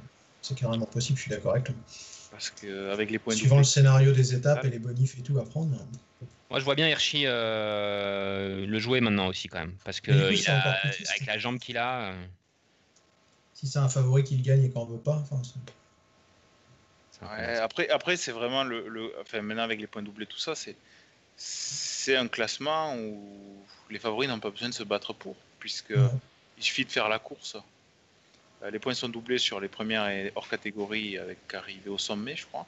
[0.42, 1.76] c'est carrément possible, je suis d'accord avec toi.
[2.32, 5.46] Parce qu'avec les points Suivant le scénario des étapes et les bonifs et tout à
[5.46, 5.76] prendre.
[6.50, 9.76] Moi, je vois bien Hirschi euh, le jouer maintenant aussi, quand même.
[9.84, 12.12] Parce que coup, il a- avec la jambe qu'il a.
[12.12, 12.26] euh,
[13.56, 15.62] Si c'est un favori qui le gagne et qu'on veut pas, enfin, c'est- c'est un
[15.66, 15.74] peu-
[17.24, 20.56] Ouais, après, après c'est vraiment le, le- Enfin, maintenant, avec les points doublés, tout ça,
[20.56, 20.76] c'est.
[21.36, 26.10] C'est un classement où les favoris n'ont pas besoin de se battre pour, puisque Ouais.
[26.58, 27.58] il suffit de faire la course.
[28.62, 32.36] Euh, Les points sont doublés sur les premières et hors catégorie avec arrivé au sommet,
[32.36, 32.68] je crois.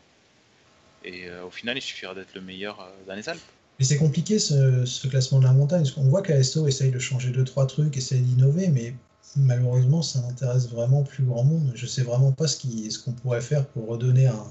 [1.04, 3.42] Et euh, au final, il suffira d'être le meilleur euh, dans les Alpes.
[3.78, 7.00] Mais c'est compliqué ce, ce classement de la montagne, parce qu'on voit qu'ASO essaye de
[7.00, 8.94] changer deux, trois trucs, essaye d'innover, mais
[9.36, 11.72] malheureusement, ça n'intéresse vraiment plus grand monde.
[11.76, 14.48] Je sais vraiment pas ce qui- ce qu'on pourrait faire pour redonner un,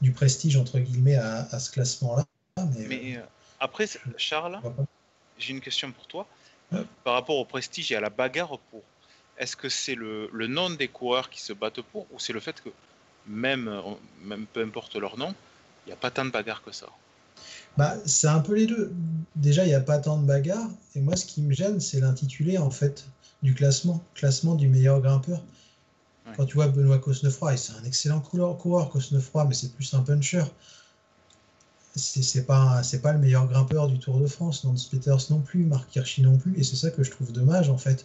[0.00, 2.24] du prestige, entre guillemets, à, à ce classement-là.
[2.74, 3.22] Mais, Mais euh,
[3.60, 3.86] après,
[4.16, 4.60] Charles,
[5.38, 6.26] j'ai une question pour toi.
[6.72, 6.78] Ouais.
[6.78, 8.82] Euh, par rapport au prestige et à la bagarre pour,
[9.38, 12.40] est-ce que c'est le, le nom des coureurs qui se battent pour, ou c'est le
[12.40, 12.70] fait que
[13.26, 13.82] même, euh,
[14.22, 15.34] même peu importe leur nom,
[15.84, 16.86] il n'y a pas tant de bagarre que ça?
[17.76, 18.92] Bah, c'est un peu les deux.
[19.36, 20.70] Déjà, il n'y a pas tant de bagarres.
[20.94, 23.06] Et moi, ce qui me gêne, c'est l'intitulé en fait
[23.42, 25.42] du classement, classement du meilleur grimpeur.
[26.26, 26.32] Ouais.
[26.36, 29.92] Quand tu vois Benoît Cosnefroy, et c'est un excellent coureur, coureur Cosnefroy, mais c'est plus
[29.94, 30.44] un puncher.
[31.96, 35.64] C'est pas, c'est pas le meilleur grimpeur du Tour de France, Nance Peters non plus,
[35.64, 36.58] Marc Hirschi non plus.
[36.58, 38.04] Et c'est ça que je trouve dommage en fait.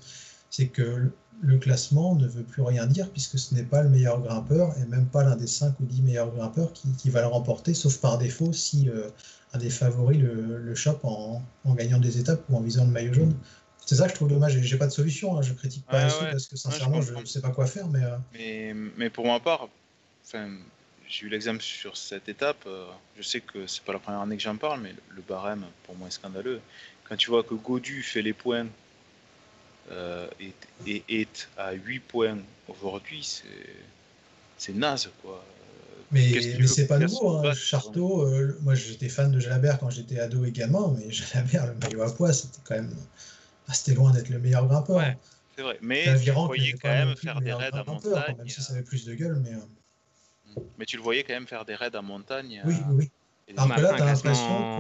[0.50, 4.22] C'est que le- classement ne veut plus rien dire puisque ce n'est pas le meilleur
[4.22, 7.28] grimpeur et même pas l'un des 5 ou 10 meilleurs grimpeurs qui, qui va le
[7.28, 9.10] remporter, sauf par défaut si euh,
[9.54, 12.92] un des favoris le, le chope en, en gagnant des étapes ou en visant le
[12.92, 13.34] maillot jaune.
[13.86, 15.38] C'est ça que je trouve dommage et j'ai pas de solution.
[15.38, 15.42] hein.
[15.42, 16.32] Je critique pas ouais.
[16.32, 19.40] parce que sincèrement je ne sais pas quoi faire, mais euh, mais, mais pour ma
[19.40, 19.68] part,
[21.08, 22.64] j'ai eu l'exemple sur cette étape.
[22.68, 22.86] euh,
[23.18, 25.66] je sais que c'est pas la première année que j'en parle, mais le, le barème,
[25.84, 26.62] pour moi, est scandaleux.
[27.08, 28.68] Quand tu vois que Godu fait les points
[29.92, 30.54] euh, et,
[30.86, 33.76] et est à 8 points aujourd'hui, c'est
[34.58, 35.44] c'est naze, quoi.
[36.12, 37.38] Mais, veux c'est pas nouveau.
[37.38, 37.54] Hein.
[37.54, 42.02] Charteau, euh, moi j'étais fan de Jalabert quand j'étais ado gamin, mais Jalabert, le maillot
[42.02, 42.94] à poids, c'était quand même.
[43.68, 44.98] ah, c'était loin d'être le meilleur grimpeur.
[44.98, 45.18] Ouais,
[45.56, 48.38] C'est vrai, mais tu voyais quand même faire des meilleur raids à grimpeur, montagne.
[48.38, 49.54] Même si ça avait plus de gueule, mais.
[49.54, 52.62] euh, euh, Mais tu le voyais quand même faire des raids à montagne.
[52.66, 53.12] Oui, euh, oui,
[53.58, 54.32] Alors là, après, un classement,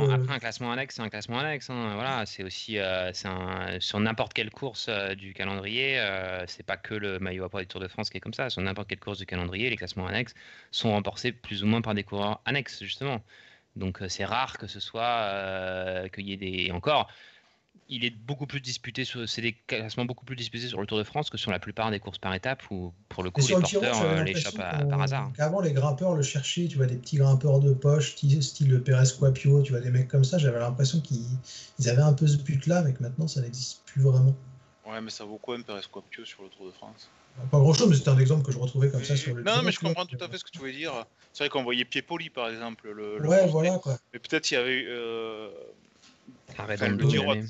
[0.08, 1.69] que- après, un classement annexe, c'est un classement annexe.
[1.69, 1.91] hein.
[1.95, 5.99] Voilà, c'est aussi euh, un- sur n'importe quelle course euh, du calendrier.
[5.99, 8.34] euh, c'est pas que le maillot à poids du Tour de France qui est comme
[8.34, 8.49] ça.
[8.49, 10.34] Sur n'importe quelle course du calendrier, les classements annexes
[10.71, 13.23] sont remportés plus ou moins par des coureurs annexes justement.
[13.75, 17.10] Donc euh, c'est rare que ce soit euh, qu'il y ait des et encore.
[17.88, 20.98] Il est beaucoup plus disputé sur c'est des classements beaucoup plus disputés sur le Tour
[20.98, 23.56] de France que sur la plupart des courses par étapes où pour le coup les
[23.56, 25.32] le porteurs euh, qu'on- par hasard.
[25.36, 29.08] Qu'avant, les grimpeurs le cherchaient, tu vois, des petits grimpeurs de poche, style, style Perez
[29.20, 30.38] Quapio, tu vois, des mecs comme ça.
[30.38, 31.26] J'avais l'impression qu'ils
[31.80, 34.36] ils avaient un peu ce but-là, mais que maintenant, ça n'existe plus vraiment.
[34.86, 37.10] Ouais, mais ça vaut quoi un Perez Quapio sur le Tour de France?
[37.52, 39.65] Pas grand-chose, mais c'était un exemple que je retrouvais comme ça sur le Non, Giro,
[39.65, 41.06] mais je comprends tout à fait ce que tu veux dire.
[41.32, 42.89] C'est vrai qu'on voyait Piepoli, par exemple.
[42.92, 43.98] Le, le Ouais, voilà, quoi.
[44.13, 44.88] Mais peut-être il y avait eu.
[44.89, 45.50] Euh...
[46.58, 47.48] Un enfin, Redondo, le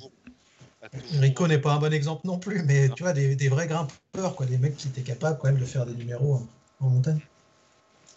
[1.19, 2.95] Rico n'est pas un bon exemple non plus, mais Non.
[2.95, 5.65] tu vois, des, des vrais grimpeurs, quoi, des mecs qui étaient capables quand même de
[5.65, 6.35] faire des numéros
[6.81, 7.19] en, en montagne.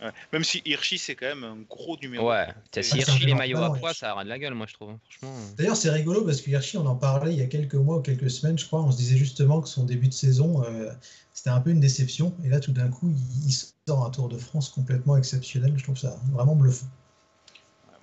[0.01, 0.11] Ouais.
[0.33, 2.29] Même si Hirschi, c'est quand même un gros numéro.
[2.29, 2.48] Ouais,
[2.81, 4.90] si un Hirschi les maillots à poids, ça aura de la gueule, moi je trouve.
[4.90, 5.37] hein, Franchement.
[5.57, 8.01] D'ailleurs, c'est rigolo parce que Hirschi, on en parlait il y a quelques mois ou
[8.01, 8.81] quelques semaines, je crois.
[8.81, 10.90] On se disait justement que son début de saison, euh,
[11.35, 12.35] c'était un peu une déception.
[12.44, 13.53] Et là, tout d'un coup, il, il
[13.87, 15.72] sort un Tour de France complètement exceptionnel.
[15.77, 16.87] Je trouve ça vraiment bluffant.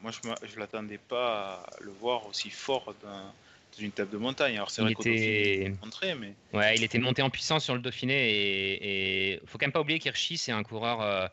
[0.02, 3.34] Moi, je ne l'attendais pas à le voir aussi fort dans
[3.80, 4.56] une table de montagne.
[4.56, 7.82] Alors, c'est vrai qu'au était- montré, mais Ouais, il était monté en puissance sur le
[7.82, 11.02] Dauphiné et, et faut quand même pas oublier qu'Hirschi, c'est un coureur.
[11.02, 11.28] euh,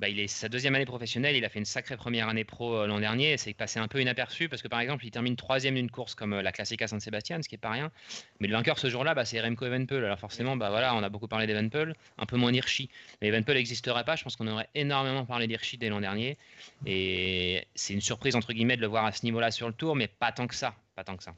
[0.00, 2.74] bah, il est sa deuxième année professionnelle, il a fait une sacrée première année pro
[2.74, 3.36] euh, l'an dernier.
[3.36, 6.32] C'est passé un peu inaperçu parce que par exemple, il termine troisième d'une course comme
[6.32, 7.92] euh, la Classica San Sebastian, ce qui est pas rien.
[8.40, 10.04] Mais le vainqueur ce jour-là, bah, c'est Remco Evenepoel.
[10.04, 12.90] Alors forcément, bah voilà, on a beaucoup parlé d'Evenepoel, un peu moins d'Hirschi.
[13.20, 14.16] Mais Evenepoel n'existerait pas.
[14.16, 16.36] Je pense qu'on aurait énormément parlé d'Hirschi dès l'an dernier.
[16.84, 19.94] Et c'est une surprise entre guillemets de le voir à ce niveau-là sur le Tour,
[19.94, 21.32] mais pas tant que ça, pas tant que ça.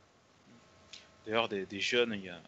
[1.27, 2.41] D'ailleurs, des, des jeunes, il y a.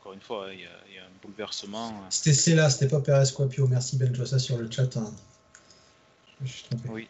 [0.00, 2.04] Encore une fois, il y a, il y a un bouleversement.
[2.10, 3.66] C'était Cella, c'était pas Perez Quapio.
[3.66, 4.96] Merci Ben Jossa sur le chat.
[4.96, 5.12] hein.
[6.38, 6.88] Je me suis trompé.
[6.88, 7.08] Oui.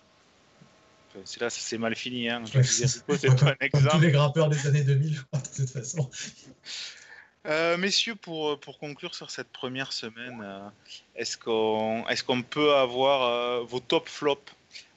[1.25, 2.29] C'est là, ça s'est mal fini.
[2.29, 2.43] Hein.
[2.53, 4.05] Je c'est- c'est pas un Comme tous exemple.
[4.05, 6.11] les grimpeurs des années 2000, je crois, de toute façon.
[7.47, 10.69] Euh, messieurs, pour, pour conclure sur cette première semaine, euh,
[11.15, 14.53] est-ce qu'on est qu'on peut avoir euh, vos top flops?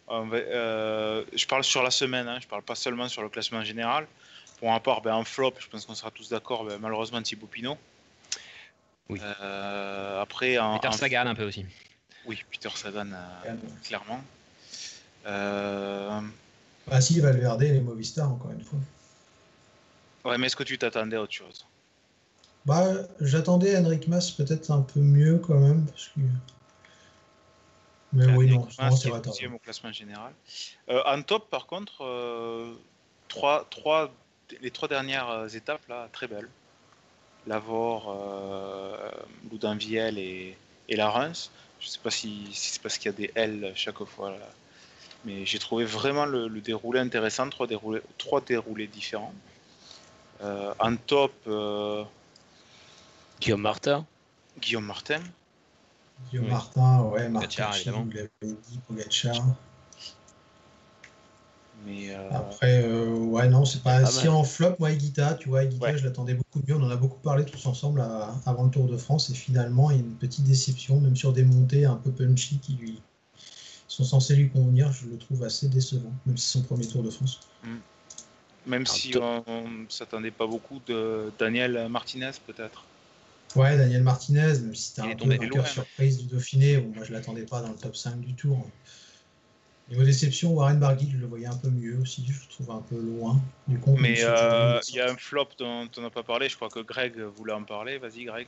[0.09, 4.07] Euh, Je parle sur la semaine, hein, je parle pas seulement sur le classement général.
[4.59, 7.47] Pour ma part, ben, en flop, je pense qu'on sera tous d'accord, ben, malheureusement Thibaut
[7.47, 7.77] Pinot.
[9.09, 9.19] Oui.
[9.23, 11.65] Euh, après, en, Peter en- Sagan un peu aussi.
[12.25, 14.21] Oui, Peter Sagan, euh, clairement.
[15.25, 16.21] Euh,
[16.91, 18.79] Ah si, Valverde et les Movistar, encore une fois.
[20.25, 21.65] Ouais, mais est-ce que tu t'attendais à autre chose?
[22.65, 22.91] Bah,
[23.21, 26.19] j'attendais Henrik Mas peut-être un peu mieux quand même, parce que
[28.11, 29.47] Mais oui, non, c'est est vrai.
[29.47, 30.33] au classement général.
[30.89, 32.73] Euh, en top, par contre, euh,
[33.29, 34.13] trois, trois,
[34.61, 36.49] les trois dernières euh, étapes là, très belles.
[37.47, 39.11] Lavore, euh,
[40.17, 40.57] et,
[40.89, 41.51] et la Reims.
[41.79, 44.49] Je sais pas si, si c'est parce qu'il y a des L chaque fois là.
[45.25, 49.33] Mais j'ai trouvé vraiment le, le déroulé intéressant, trois déroulés, trois déroulés différents.
[50.41, 52.03] Euh, en top, euh,
[53.41, 54.05] Guillaume Martin.
[54.59, 55.21] Guillaume Martin.
[56.29, 56.51] Guillaume Oui.
[56.51, 58.03] Martin, ouais, Pogacar, Martin, évidemment.
[58.03, 59.45] vous l'avez dit, Pogacar.
[61.85, 64.01] Mais euh, Après, euh, ouais, non, c'est pas.
[64.01, 64.35] Pas si mal.
[64.35, 65.97] en flop, moi, Guita, tu vois, Guita, Ouais.
[65.97, 66.75] je l'attendais beaucoup mieux.
[66.75, 69.29] On en a beaucoup parlé tous ensemble à- avant le Tour de France.
[69.29, 72.59] Et finalement, il y a une petite déception, même sur des montées un peu punchy
[72.59, 73.01] qui lui
[73.87, 74.91] sont censées lui convenir.
[74.91, 77.39] Je le trouve assez décevant, même si c'est son premier Tour de France.
[78.65, 82.83] même En si on, ne s'attendait pas beaucoup de Daniel Martinez peut-être.
[83.55, 85.65] Ouais, Daniel Martinez, même si c'était un peu vainqueur loin.
[85.65, 88.69] surprise du Dauphiné, bon, moi je l'attendais pas dans le top 5 du Tour.
[89.89, 92.81] Niveau déception, Warren Barguil, je le voyais un peu mieux aussi, je le trouve un
[92.81, 93.99] peu loin du compte.
[93.99, 96.79] Mais euh, il y a un flop dont on n'a pas parlé, je crois que
[96.79, 97.97] Greg voulait en parler.
[97.97, 98.47] Vas-y, Greg.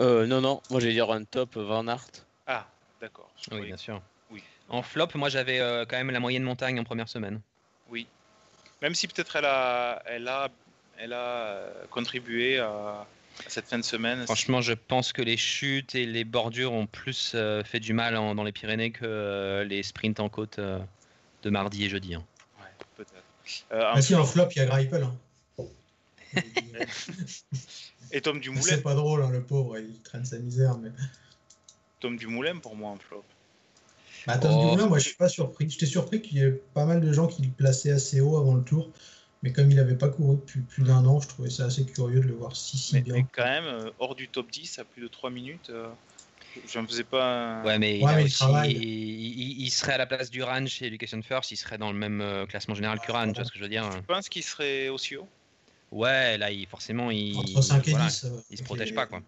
[0.00, 2.10] Euh, non, non, moi j'ai dire un top Van Aert.
[2.48, 2.66] Ah,
[3.00, 3.30] d'accord.
[3.52, 4.02] Oui, bien sûr.
[4.30, 4.42] Oui.
[4.68, 7.40] En flop, moi j'avais euh, quand même la moyenne montagne en première semaine.
[7.88, 8.08] Oui.
[8.82, 10.48] Même si peut-être elle a, elle a,
[10.98, 13.06] elle a contribué à
[13.46, 14.24] cette fin de semaine.
[14.24, 18.16] Franchement, je pense que les chutes et les bordures ont plus euh, fait du mal
[18.16, 20.78] en- dans les Pyrénées que euh, les sprints en côte euh,
[21.42, 22.14] de mardi et jeudi.
[22.14, 22.24] hein.
[22.58, 23.24] Ouais, peut-être.
[23.72, 25.02] Euh, en Ah si, en flop- flop, il y a Greipel.
[25.04, 25.16] Hein.
[28.12, 28.62] Et Tom Dumoulin.
[28.62, 30.76] C'est pas drôle, hein, le pauvre, il traîne sa misère.
[30.78, 30.90] Mais...
[32.00, 33.24] Tom Dumoulin pour moi en flop.
[34.26, 34.60] Bah, Tom Oh.
[34.64, 35.68] Dumoulin, moi je suis pas surpris.
[35.70, 38.54] J'étais surpris qu'il y ait pas mal de gens qui le plaçaient assez haut avant
[38.54, 38.88] le tour.
[39.42, 42.20] Mais comme il n'avait pas couru depuis plus d'un an, je trouvais ça assez curieux
[42.20, 43.14] de le voir si si Mais, bien.
[43.14, 45.88] mais quand même, euh, hors du top 10 à plus de 3 minutes, euh,
[46.66, 47.60] j'en faisais pas.
[47.60, 50.06] un- Ouais, mais, il, Ouais, a mais il aussi- il, il- il serait à la
[50.06, 53.28] place du chez Education First, il serait dans le même euh, classement général que Ran,
[53.28, 53.90] tu vois ce que je veux dire.
[53.92, 55.28] Je pense qu'il serait aussi haut?
[55.92, 58.24] Ouais, là, il, forcément, il, Entre 5 et voilà, 10.
[58.24, 59.22] euh, il se protège pas, quoi.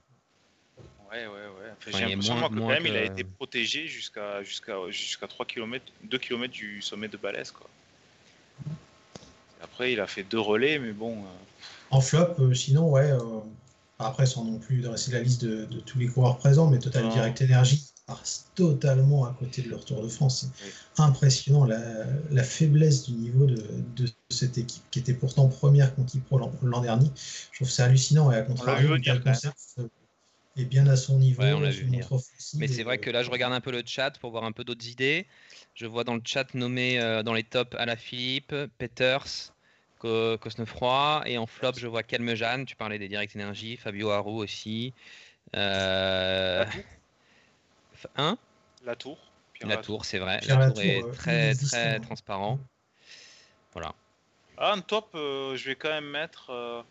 [1.10, 1.72] Ouais, ouais, ouais.
[1.76, 5.26] Enfin, J'ai il l'impression que quand même il a que- été protégé jusqu'à jusqu'à jusqu'à
[5.26, 7.50] 3 km, 2 km du sommet de Balès.
[7.50, 7.68] Quoi.
[9.62, 11.18] Après, il a fait deux relais, mais bon.
[11.18, 11.26] euh,
[11.90, 13.10] En flop, euh, sinon, ouais.
[13.10, 13.18] euh,
[13.98, 17.08] après, sans non plus dresser la liste de, de tous les coureurs présents, mais Total.
[17.10, 20.46] Direct Energy passe totalement à côté de leur Tour de France.
[20.58, 20.72] C'est Oui.
[20.98, 21.78] impressionnant la,
[22.30, 23.62] la faiblesse du niveau de,
[23.96, 27.10] de cette équipe qui était pourtant première contre Pro l'an dernier.
[27.52, 29.22] Je trouve ça hallucinant et à contrario, Vital
[30.56, 31.42] est bien à son niveau.
[31.42, 32.00] Ouais, on l'a se vu venir.
[32.00, 34.44] montre offensif Mais c'est vrai que là, je regarde un peu le chat pour voir
[34.44, 35.26] un peu d'autres idées.
[35.74, 39.54] Je vois dans le chat nommé euh, dans les tops Alaphilippe, Peters,
[39.98, 41.22] Co- Cosnefroy.
[41.26, 42.66] Et en flop, je vois Calmejane.
[42.66, 44.92] Tu parlais des Direct Energy, Fabio Haru aussi.
[45.56, 46.64] Euh...
[48.16, 48.36] Hein?
[48.84, 49.18] La tour.
[49.54, 50.38] Pierre La tour, c'est vrai.
[50.40, 52.00] Pierre La tour est euh, très, très hein.
[52.00, 52.58] transparent.
[53.72, 53.94] Voilà.
[54.56, 56.82] Ah, en top, euh, je vais quand même mettre euh,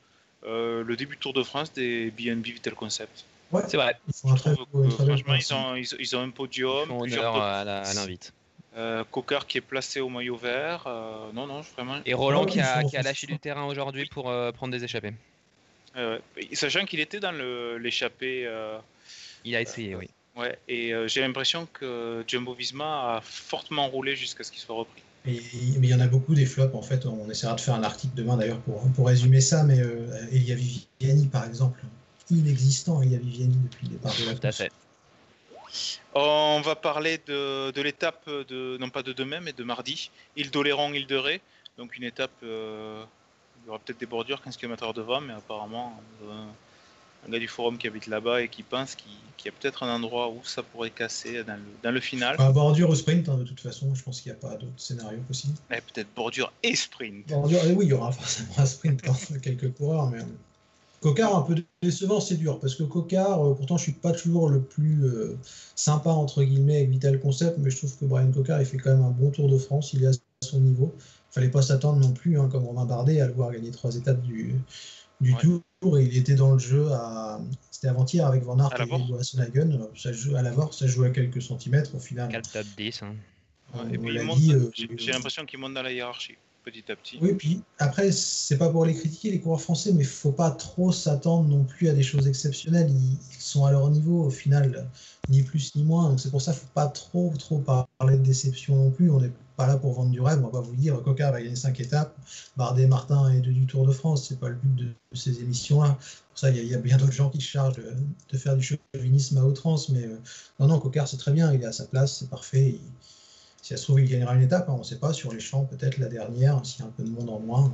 [0.43, 3.25] euh, le début du Tour de France des BNB Vital Concept.
[3.51, 3.95] Ouais, C'est vrai.
[4.07, 6.87] ils trouve franchement, ils ont, ils, ils ont un Ils podium.
[6.87, 8.31] font plusieurs à l'invite.
[8.77, 10.83] Euh, Coquart qui est placé au maillot vert.
[10.85, 11.99] euh, non, non, vraiment.
[12.05, 14.51] Et Roland Ouais, qui, ils a, sont qui a lâché du terrain aujourd'hui pour euh,
[14.51, 15.13] prendre des échappées.
[15.97, 16.19] Euh.
[16.53, 17.31] Sachant qu'il était dans
[17.79, 18.45] l'échappée.
[18.45, 18.77] euh,
[19.43, 20.07] Il a essayé, oui.
[20.37, 24.75] ouais, et euh, j'ai l'impression que Jumbo Visma a fortement roulé jusqu'à ce qu'il soit
[24.75, 25.01] repris.
[25.27, 25.41] Et-
[25.79, 27.05] mais il y en a beaucoup des flops en fait.
[27.07, 29.63] On essaiera de faire un article demain d'ailleurs pour, pour résumer ça.
[29.63, 31.79] Mais euh, Elia Viviani par exemple,
[32.37, 34.71] inexistant Elia Viviani depuis le départ de la Tout à fait.
[36.15, 40.09] On va parler de, de l'étape, de, non pas de demain, mais de mardi.
[40.35, 41.41] Île d'Oléron, Île de Ré.
[41.77, 43.03] Donc une étape, euh,
[43.63, 46.45] il y aura peut-être des bordures, 15 km devant, mais apparemment, euh,
[47.27, 49.11] un gars du forum qui habite là-bas et qui pense qu'il
[49.45, 52.35] y a peut-être un endroit où ça pourrait casser dans le, dans le final.
[52.39, 53.93] Enfin, bordure au sprint hein, de toute façon.
[53.93, 55.53] Je pense qu'il n'y a pas d'autre scénario possible.
[55.71, 57.27] Eh, peut-être bordure et sprint.
[57.27, 60.09] Bordure, et oui, il y aura forcément un sprint quand même, quelques coureurs.
[60.09, 60.19] Mais...
[60.99, 64.11] euh, Cocard un peu décevant, c'est dur parce que Cocard, euh, pourtant je suis pas
[64.11, 65.37] toujours le plus euh,
[65.75, 68.91] sympa entre guillemets avec Vital Concept, mais je trouve que Brian Cocard il fait quand
[68.91, 70.11] même un bon Tour de France, il est à
[70.43, 70.93] son niveau.
[71.31, 74.21] Fallait pas s'attendre non plus, hein, comme Romain Bardet, à le voir gagner trois étapes
[74.21, 74.55] du,
[75.21, 75.39] du Ouais.
[75.81, 77.39] Tour et il était dans le jeu à
[77.71, 79.09] c'était avant-hier avec Van Aert À la et Vore.
[79.11, 82.29] Wassenhagen, ça joue à la Vore, ça joue à quelques centimètres au final.
[82.29, 83.03] 4 top 10.
[83.03, 83.15] hein.
[83.75, 86.35] Euh, j'ai j'ai l'impression qu'il monte dans la hiérarchie.
[86.71, 87.17] Petit à petit.
[87.21, 90.91] Oui, puis après, c'est pas pour les critiquer, les coureurs français, mais faut pas trop
[90.91, 92.89] s'attendre non plus à des choses exceptionnelles.
[92.89, 94.87] Ils, sont à leur niveau au final,
[95.29, 96.09] ni plus ni moins.
[96.09, 99.09] Donc c'est pour ça faut pas trop, trop parler de déception non plus.
[99.09, 100.39] On n'est pas là pour vendre du rêve.
[100.39, 102.15] On va pas vous dire Coca va gagner 5 étapes,
[102.57, 104.27] Bardet, Martin et deux du Tour de France.
[104.27, 105.97] C'est pas le but de, ces émissions-là.
[106.29, 108.63] Pour ça, il y, a bien d'autres gens qui se chargent de, faire du
[108.93, 109.89] chauvinisme à outrance.
[109.89, 110.17] Mais euh,
[110.59, 111.51] non, non, Coca, c'est très bien.
[111.51, 112.79] Il est à sa place, c'est parfait.
[113.61, 115.39] Si ça se trouve, il gagnera une étape, hein, on ne sait pas, sur les
[115.39, 117.73] champs, peut-être la dernière, s'il y a un peu de monde en moins.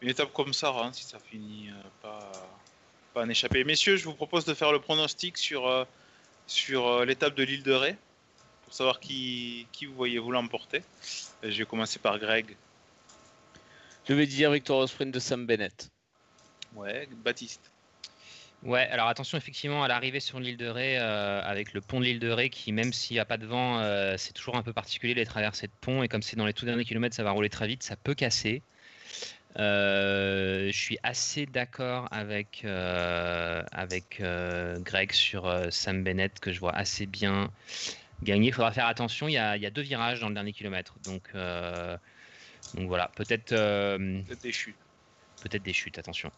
[0.00, 2.32] Une étape comme ça, hein, si ça finit euh, pas,
[3.14, 3.62] pas en échapper.
[3.64, 5.84] Messieurs, je vous propose de faire le pronostic sur, euh,
[6.46, 7.96] sur euh, l'étape de l'île de Ré,
[8.64, 10.82] pour savoir qui, qui vous voyez-vous l'emporter.
[11.42, 12.56] Je vais commencer par Greg.
[14.08, 15.88] Je vais dire victoire au sprint de Sam Bennett.
[16.74, 17.71] Ouais, Baptiste.
[18.62, 22.04] Ouais, alors attention effectivement à l'arrivée sur l'île de Ré, euh, avec le pont de
[22.04, 24.62] l'île de Ré qui, même s'il n'y a pas de vent, euh, c'est toujours un
[24.62, 27.24] peu particulier les traversées de pont et comme c'est dans les tout derniers kilomètres, ça
[27.24, 28.62] va rouler très vite, ça peut casser.
[29.58, 37.06] Euh, je suis assez d'accord avec, avec Greg sur Sam Bennett que je vois assez
[37.06, 37.50] bien
[38.22, 38.48] gagner.
[38.48, 40.52] Il faudra faire attention, il y, a, il y a, deux virages dans le dernier
[40.52, 40.94] kilomètre.
[41.04, 41.32] Donc,
[42.74, 43.50] donc voilà, peut-être.
[43.50, 44.76] peut-être des chutes.
[45.42, 46.30] Peut-être des chutes, attention.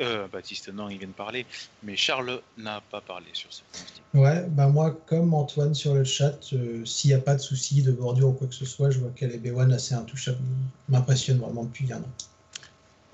[0.00, 1.44] Euh, Baptiste, non, il vient de parler,
[1.82, 4.02] mais Charles n'a pas parlé sur ce pronostic.
[4.14, 7.82] Ouais, bah moi, comme Antoine sur le chat, euh, s'il n'y a pas de souci
[7.82, 10.38] de bordure ou quoi que ce soit, je vois qu'elle est B1 assez intouchable.
[10.88, 12.10] M'impressionne vraiment depuis un an.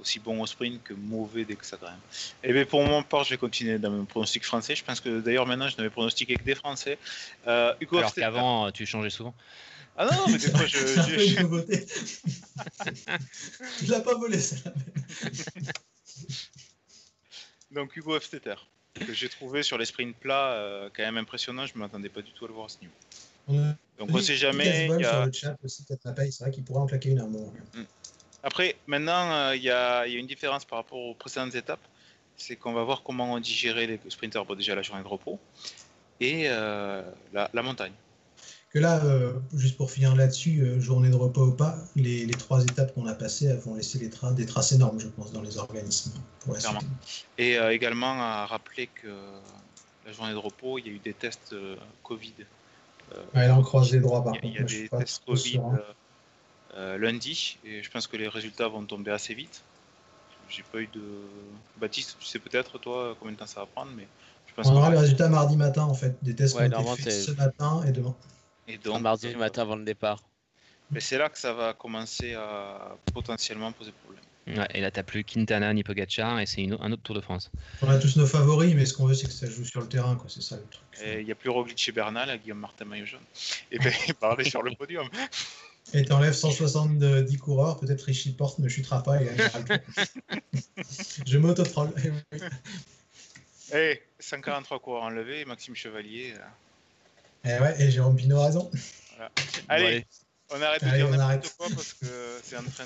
[0.01, 1.95] Aussi bon au sprint que mauvais dès que ça grimpe.
[2.43, 4.75] Et eh bien pour mon part, je vais continuer dans mon pronostic français.
[4.75, 6.99] Je pense que d'ailleurs maintenant, je n'avais pronostiqué que des Français.
[7.47, 9.35] Euh, Alors qu'avant, tu changeais souvent.
[9.97, 10.79] Ah non, mais des fois, je.
[10.87, 11.35] je...
[13.79, 14.73] tu l'as pas volé, celle-là.
[17.75, 18.55] Donc Hugo Hofstetter,
[18.95, 21.67] que j'ai trouvé sur les sprints plats euh, quand même impressionnant.
[21.67, 22.95] Je ne m'attendais pas du tout à le voir à ce niveau.
[23.99, 24.87] Donc on ne sait jamais.
[24.87, 25.27] Il y a...
[25.27, 27.53] le chat aussi, c'est vrai qu'il pourrait en claquer une à mort.
[27.75, 27.83] Mm.
[28.45, 31.87] Après, maintenant, euh, il y, a, une différence par rapport aux précédentes étapes.
[32.37, 34.45] C'est qu'on va voir comment on digérer les sprinters.
[34.45, 35.39] Bon, déjà la journée de repos
[36.19, 37.03] et euh,
[37.33, 37.93] la montagne
[38.73, 42.63] que là, euh, juste pour finir là-dessus, euh, journée de repas ou pas, les, trois
[42.63, 46.13] étapes qu'on a passées vont laisser des traces énormes, je pense, dans les organismes.
[47.37, 49.09] Et euh, également à rappeler que
[50.07, 51.55] la journée de repos, il y a eu des tests
[52.03, 52.35] Covid.
[53.35, 54.47] ouais, là, on croise les droits, par contre.
[54.47, 55.61] Il y a, des tests Covid
[56.75, 59.63] lundi, et je pense que les résultats vont tomber assez vite.
[60.49, 61.03] J'ai pas eu de.
[61.79, 64.09] Baptiste, tu sais peut-être, toi, combien de temps ça va prendre, mais.
[64.47, 67.03] Je pense on aura les résultats mardi matin, en fait, des tests qui ont été
[67.03, 68.15] faits ce matin et demain.
[68.69, 70.23] Et donc, mardi matin avant le départ.
[70.91, 74.23] Mais c'est là que ça va commencer à potentiellement poser problème.
[74.47, 77.51] Ouais, et là, t'as plus Quintana ni Pogacar et c'est un autre Tour de France.
[77.81, 79.89] On a tous nos favoris, mais ce qu'on veut, c'est que ça joue sur le
[79.89, 80.27] terrain, quoi.
[80.29, 80.83] C'est ça le truc.
[81.19, 83.21] Il n'y a plus Roglic chez Bernal, Guillaume Martin maillot jaune.
[83.71, 85.09] Et bien, il parlait sur le podium.
[85.95, 89.29] Et t'enlèves 170 coureurs, peut-être Richie Porte ne chutera pas et
[91.27, 91.91] Je m'auto-troll.
[93.75, 96.35] Eh, 143 coureurs enlevés, Maxime Chevalier.
[97.45, 98.71] Et, eh ouais, et Jérôme Pinot a raison.
[99.69, 100.07] Allez,
[100.51, 102.07] on arrête de dire n'importe quoi parce que
[102.43, 102.85] c'est en train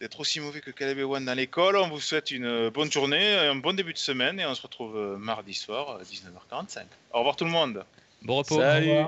[0.00, 1.76] d'être aussi mauvais que Caleb One dans l'école.
[1.76, 5.16] On vous souhaite une bonne journée, un bon début de semaine et on se retrouve
[5.18, 6.84] mardi soir à 19h45.
[7.12, 7.84] Au revoir tout le monde.
[8.22, 8.60] Bon repos.
[8.60, 9.06] Salut.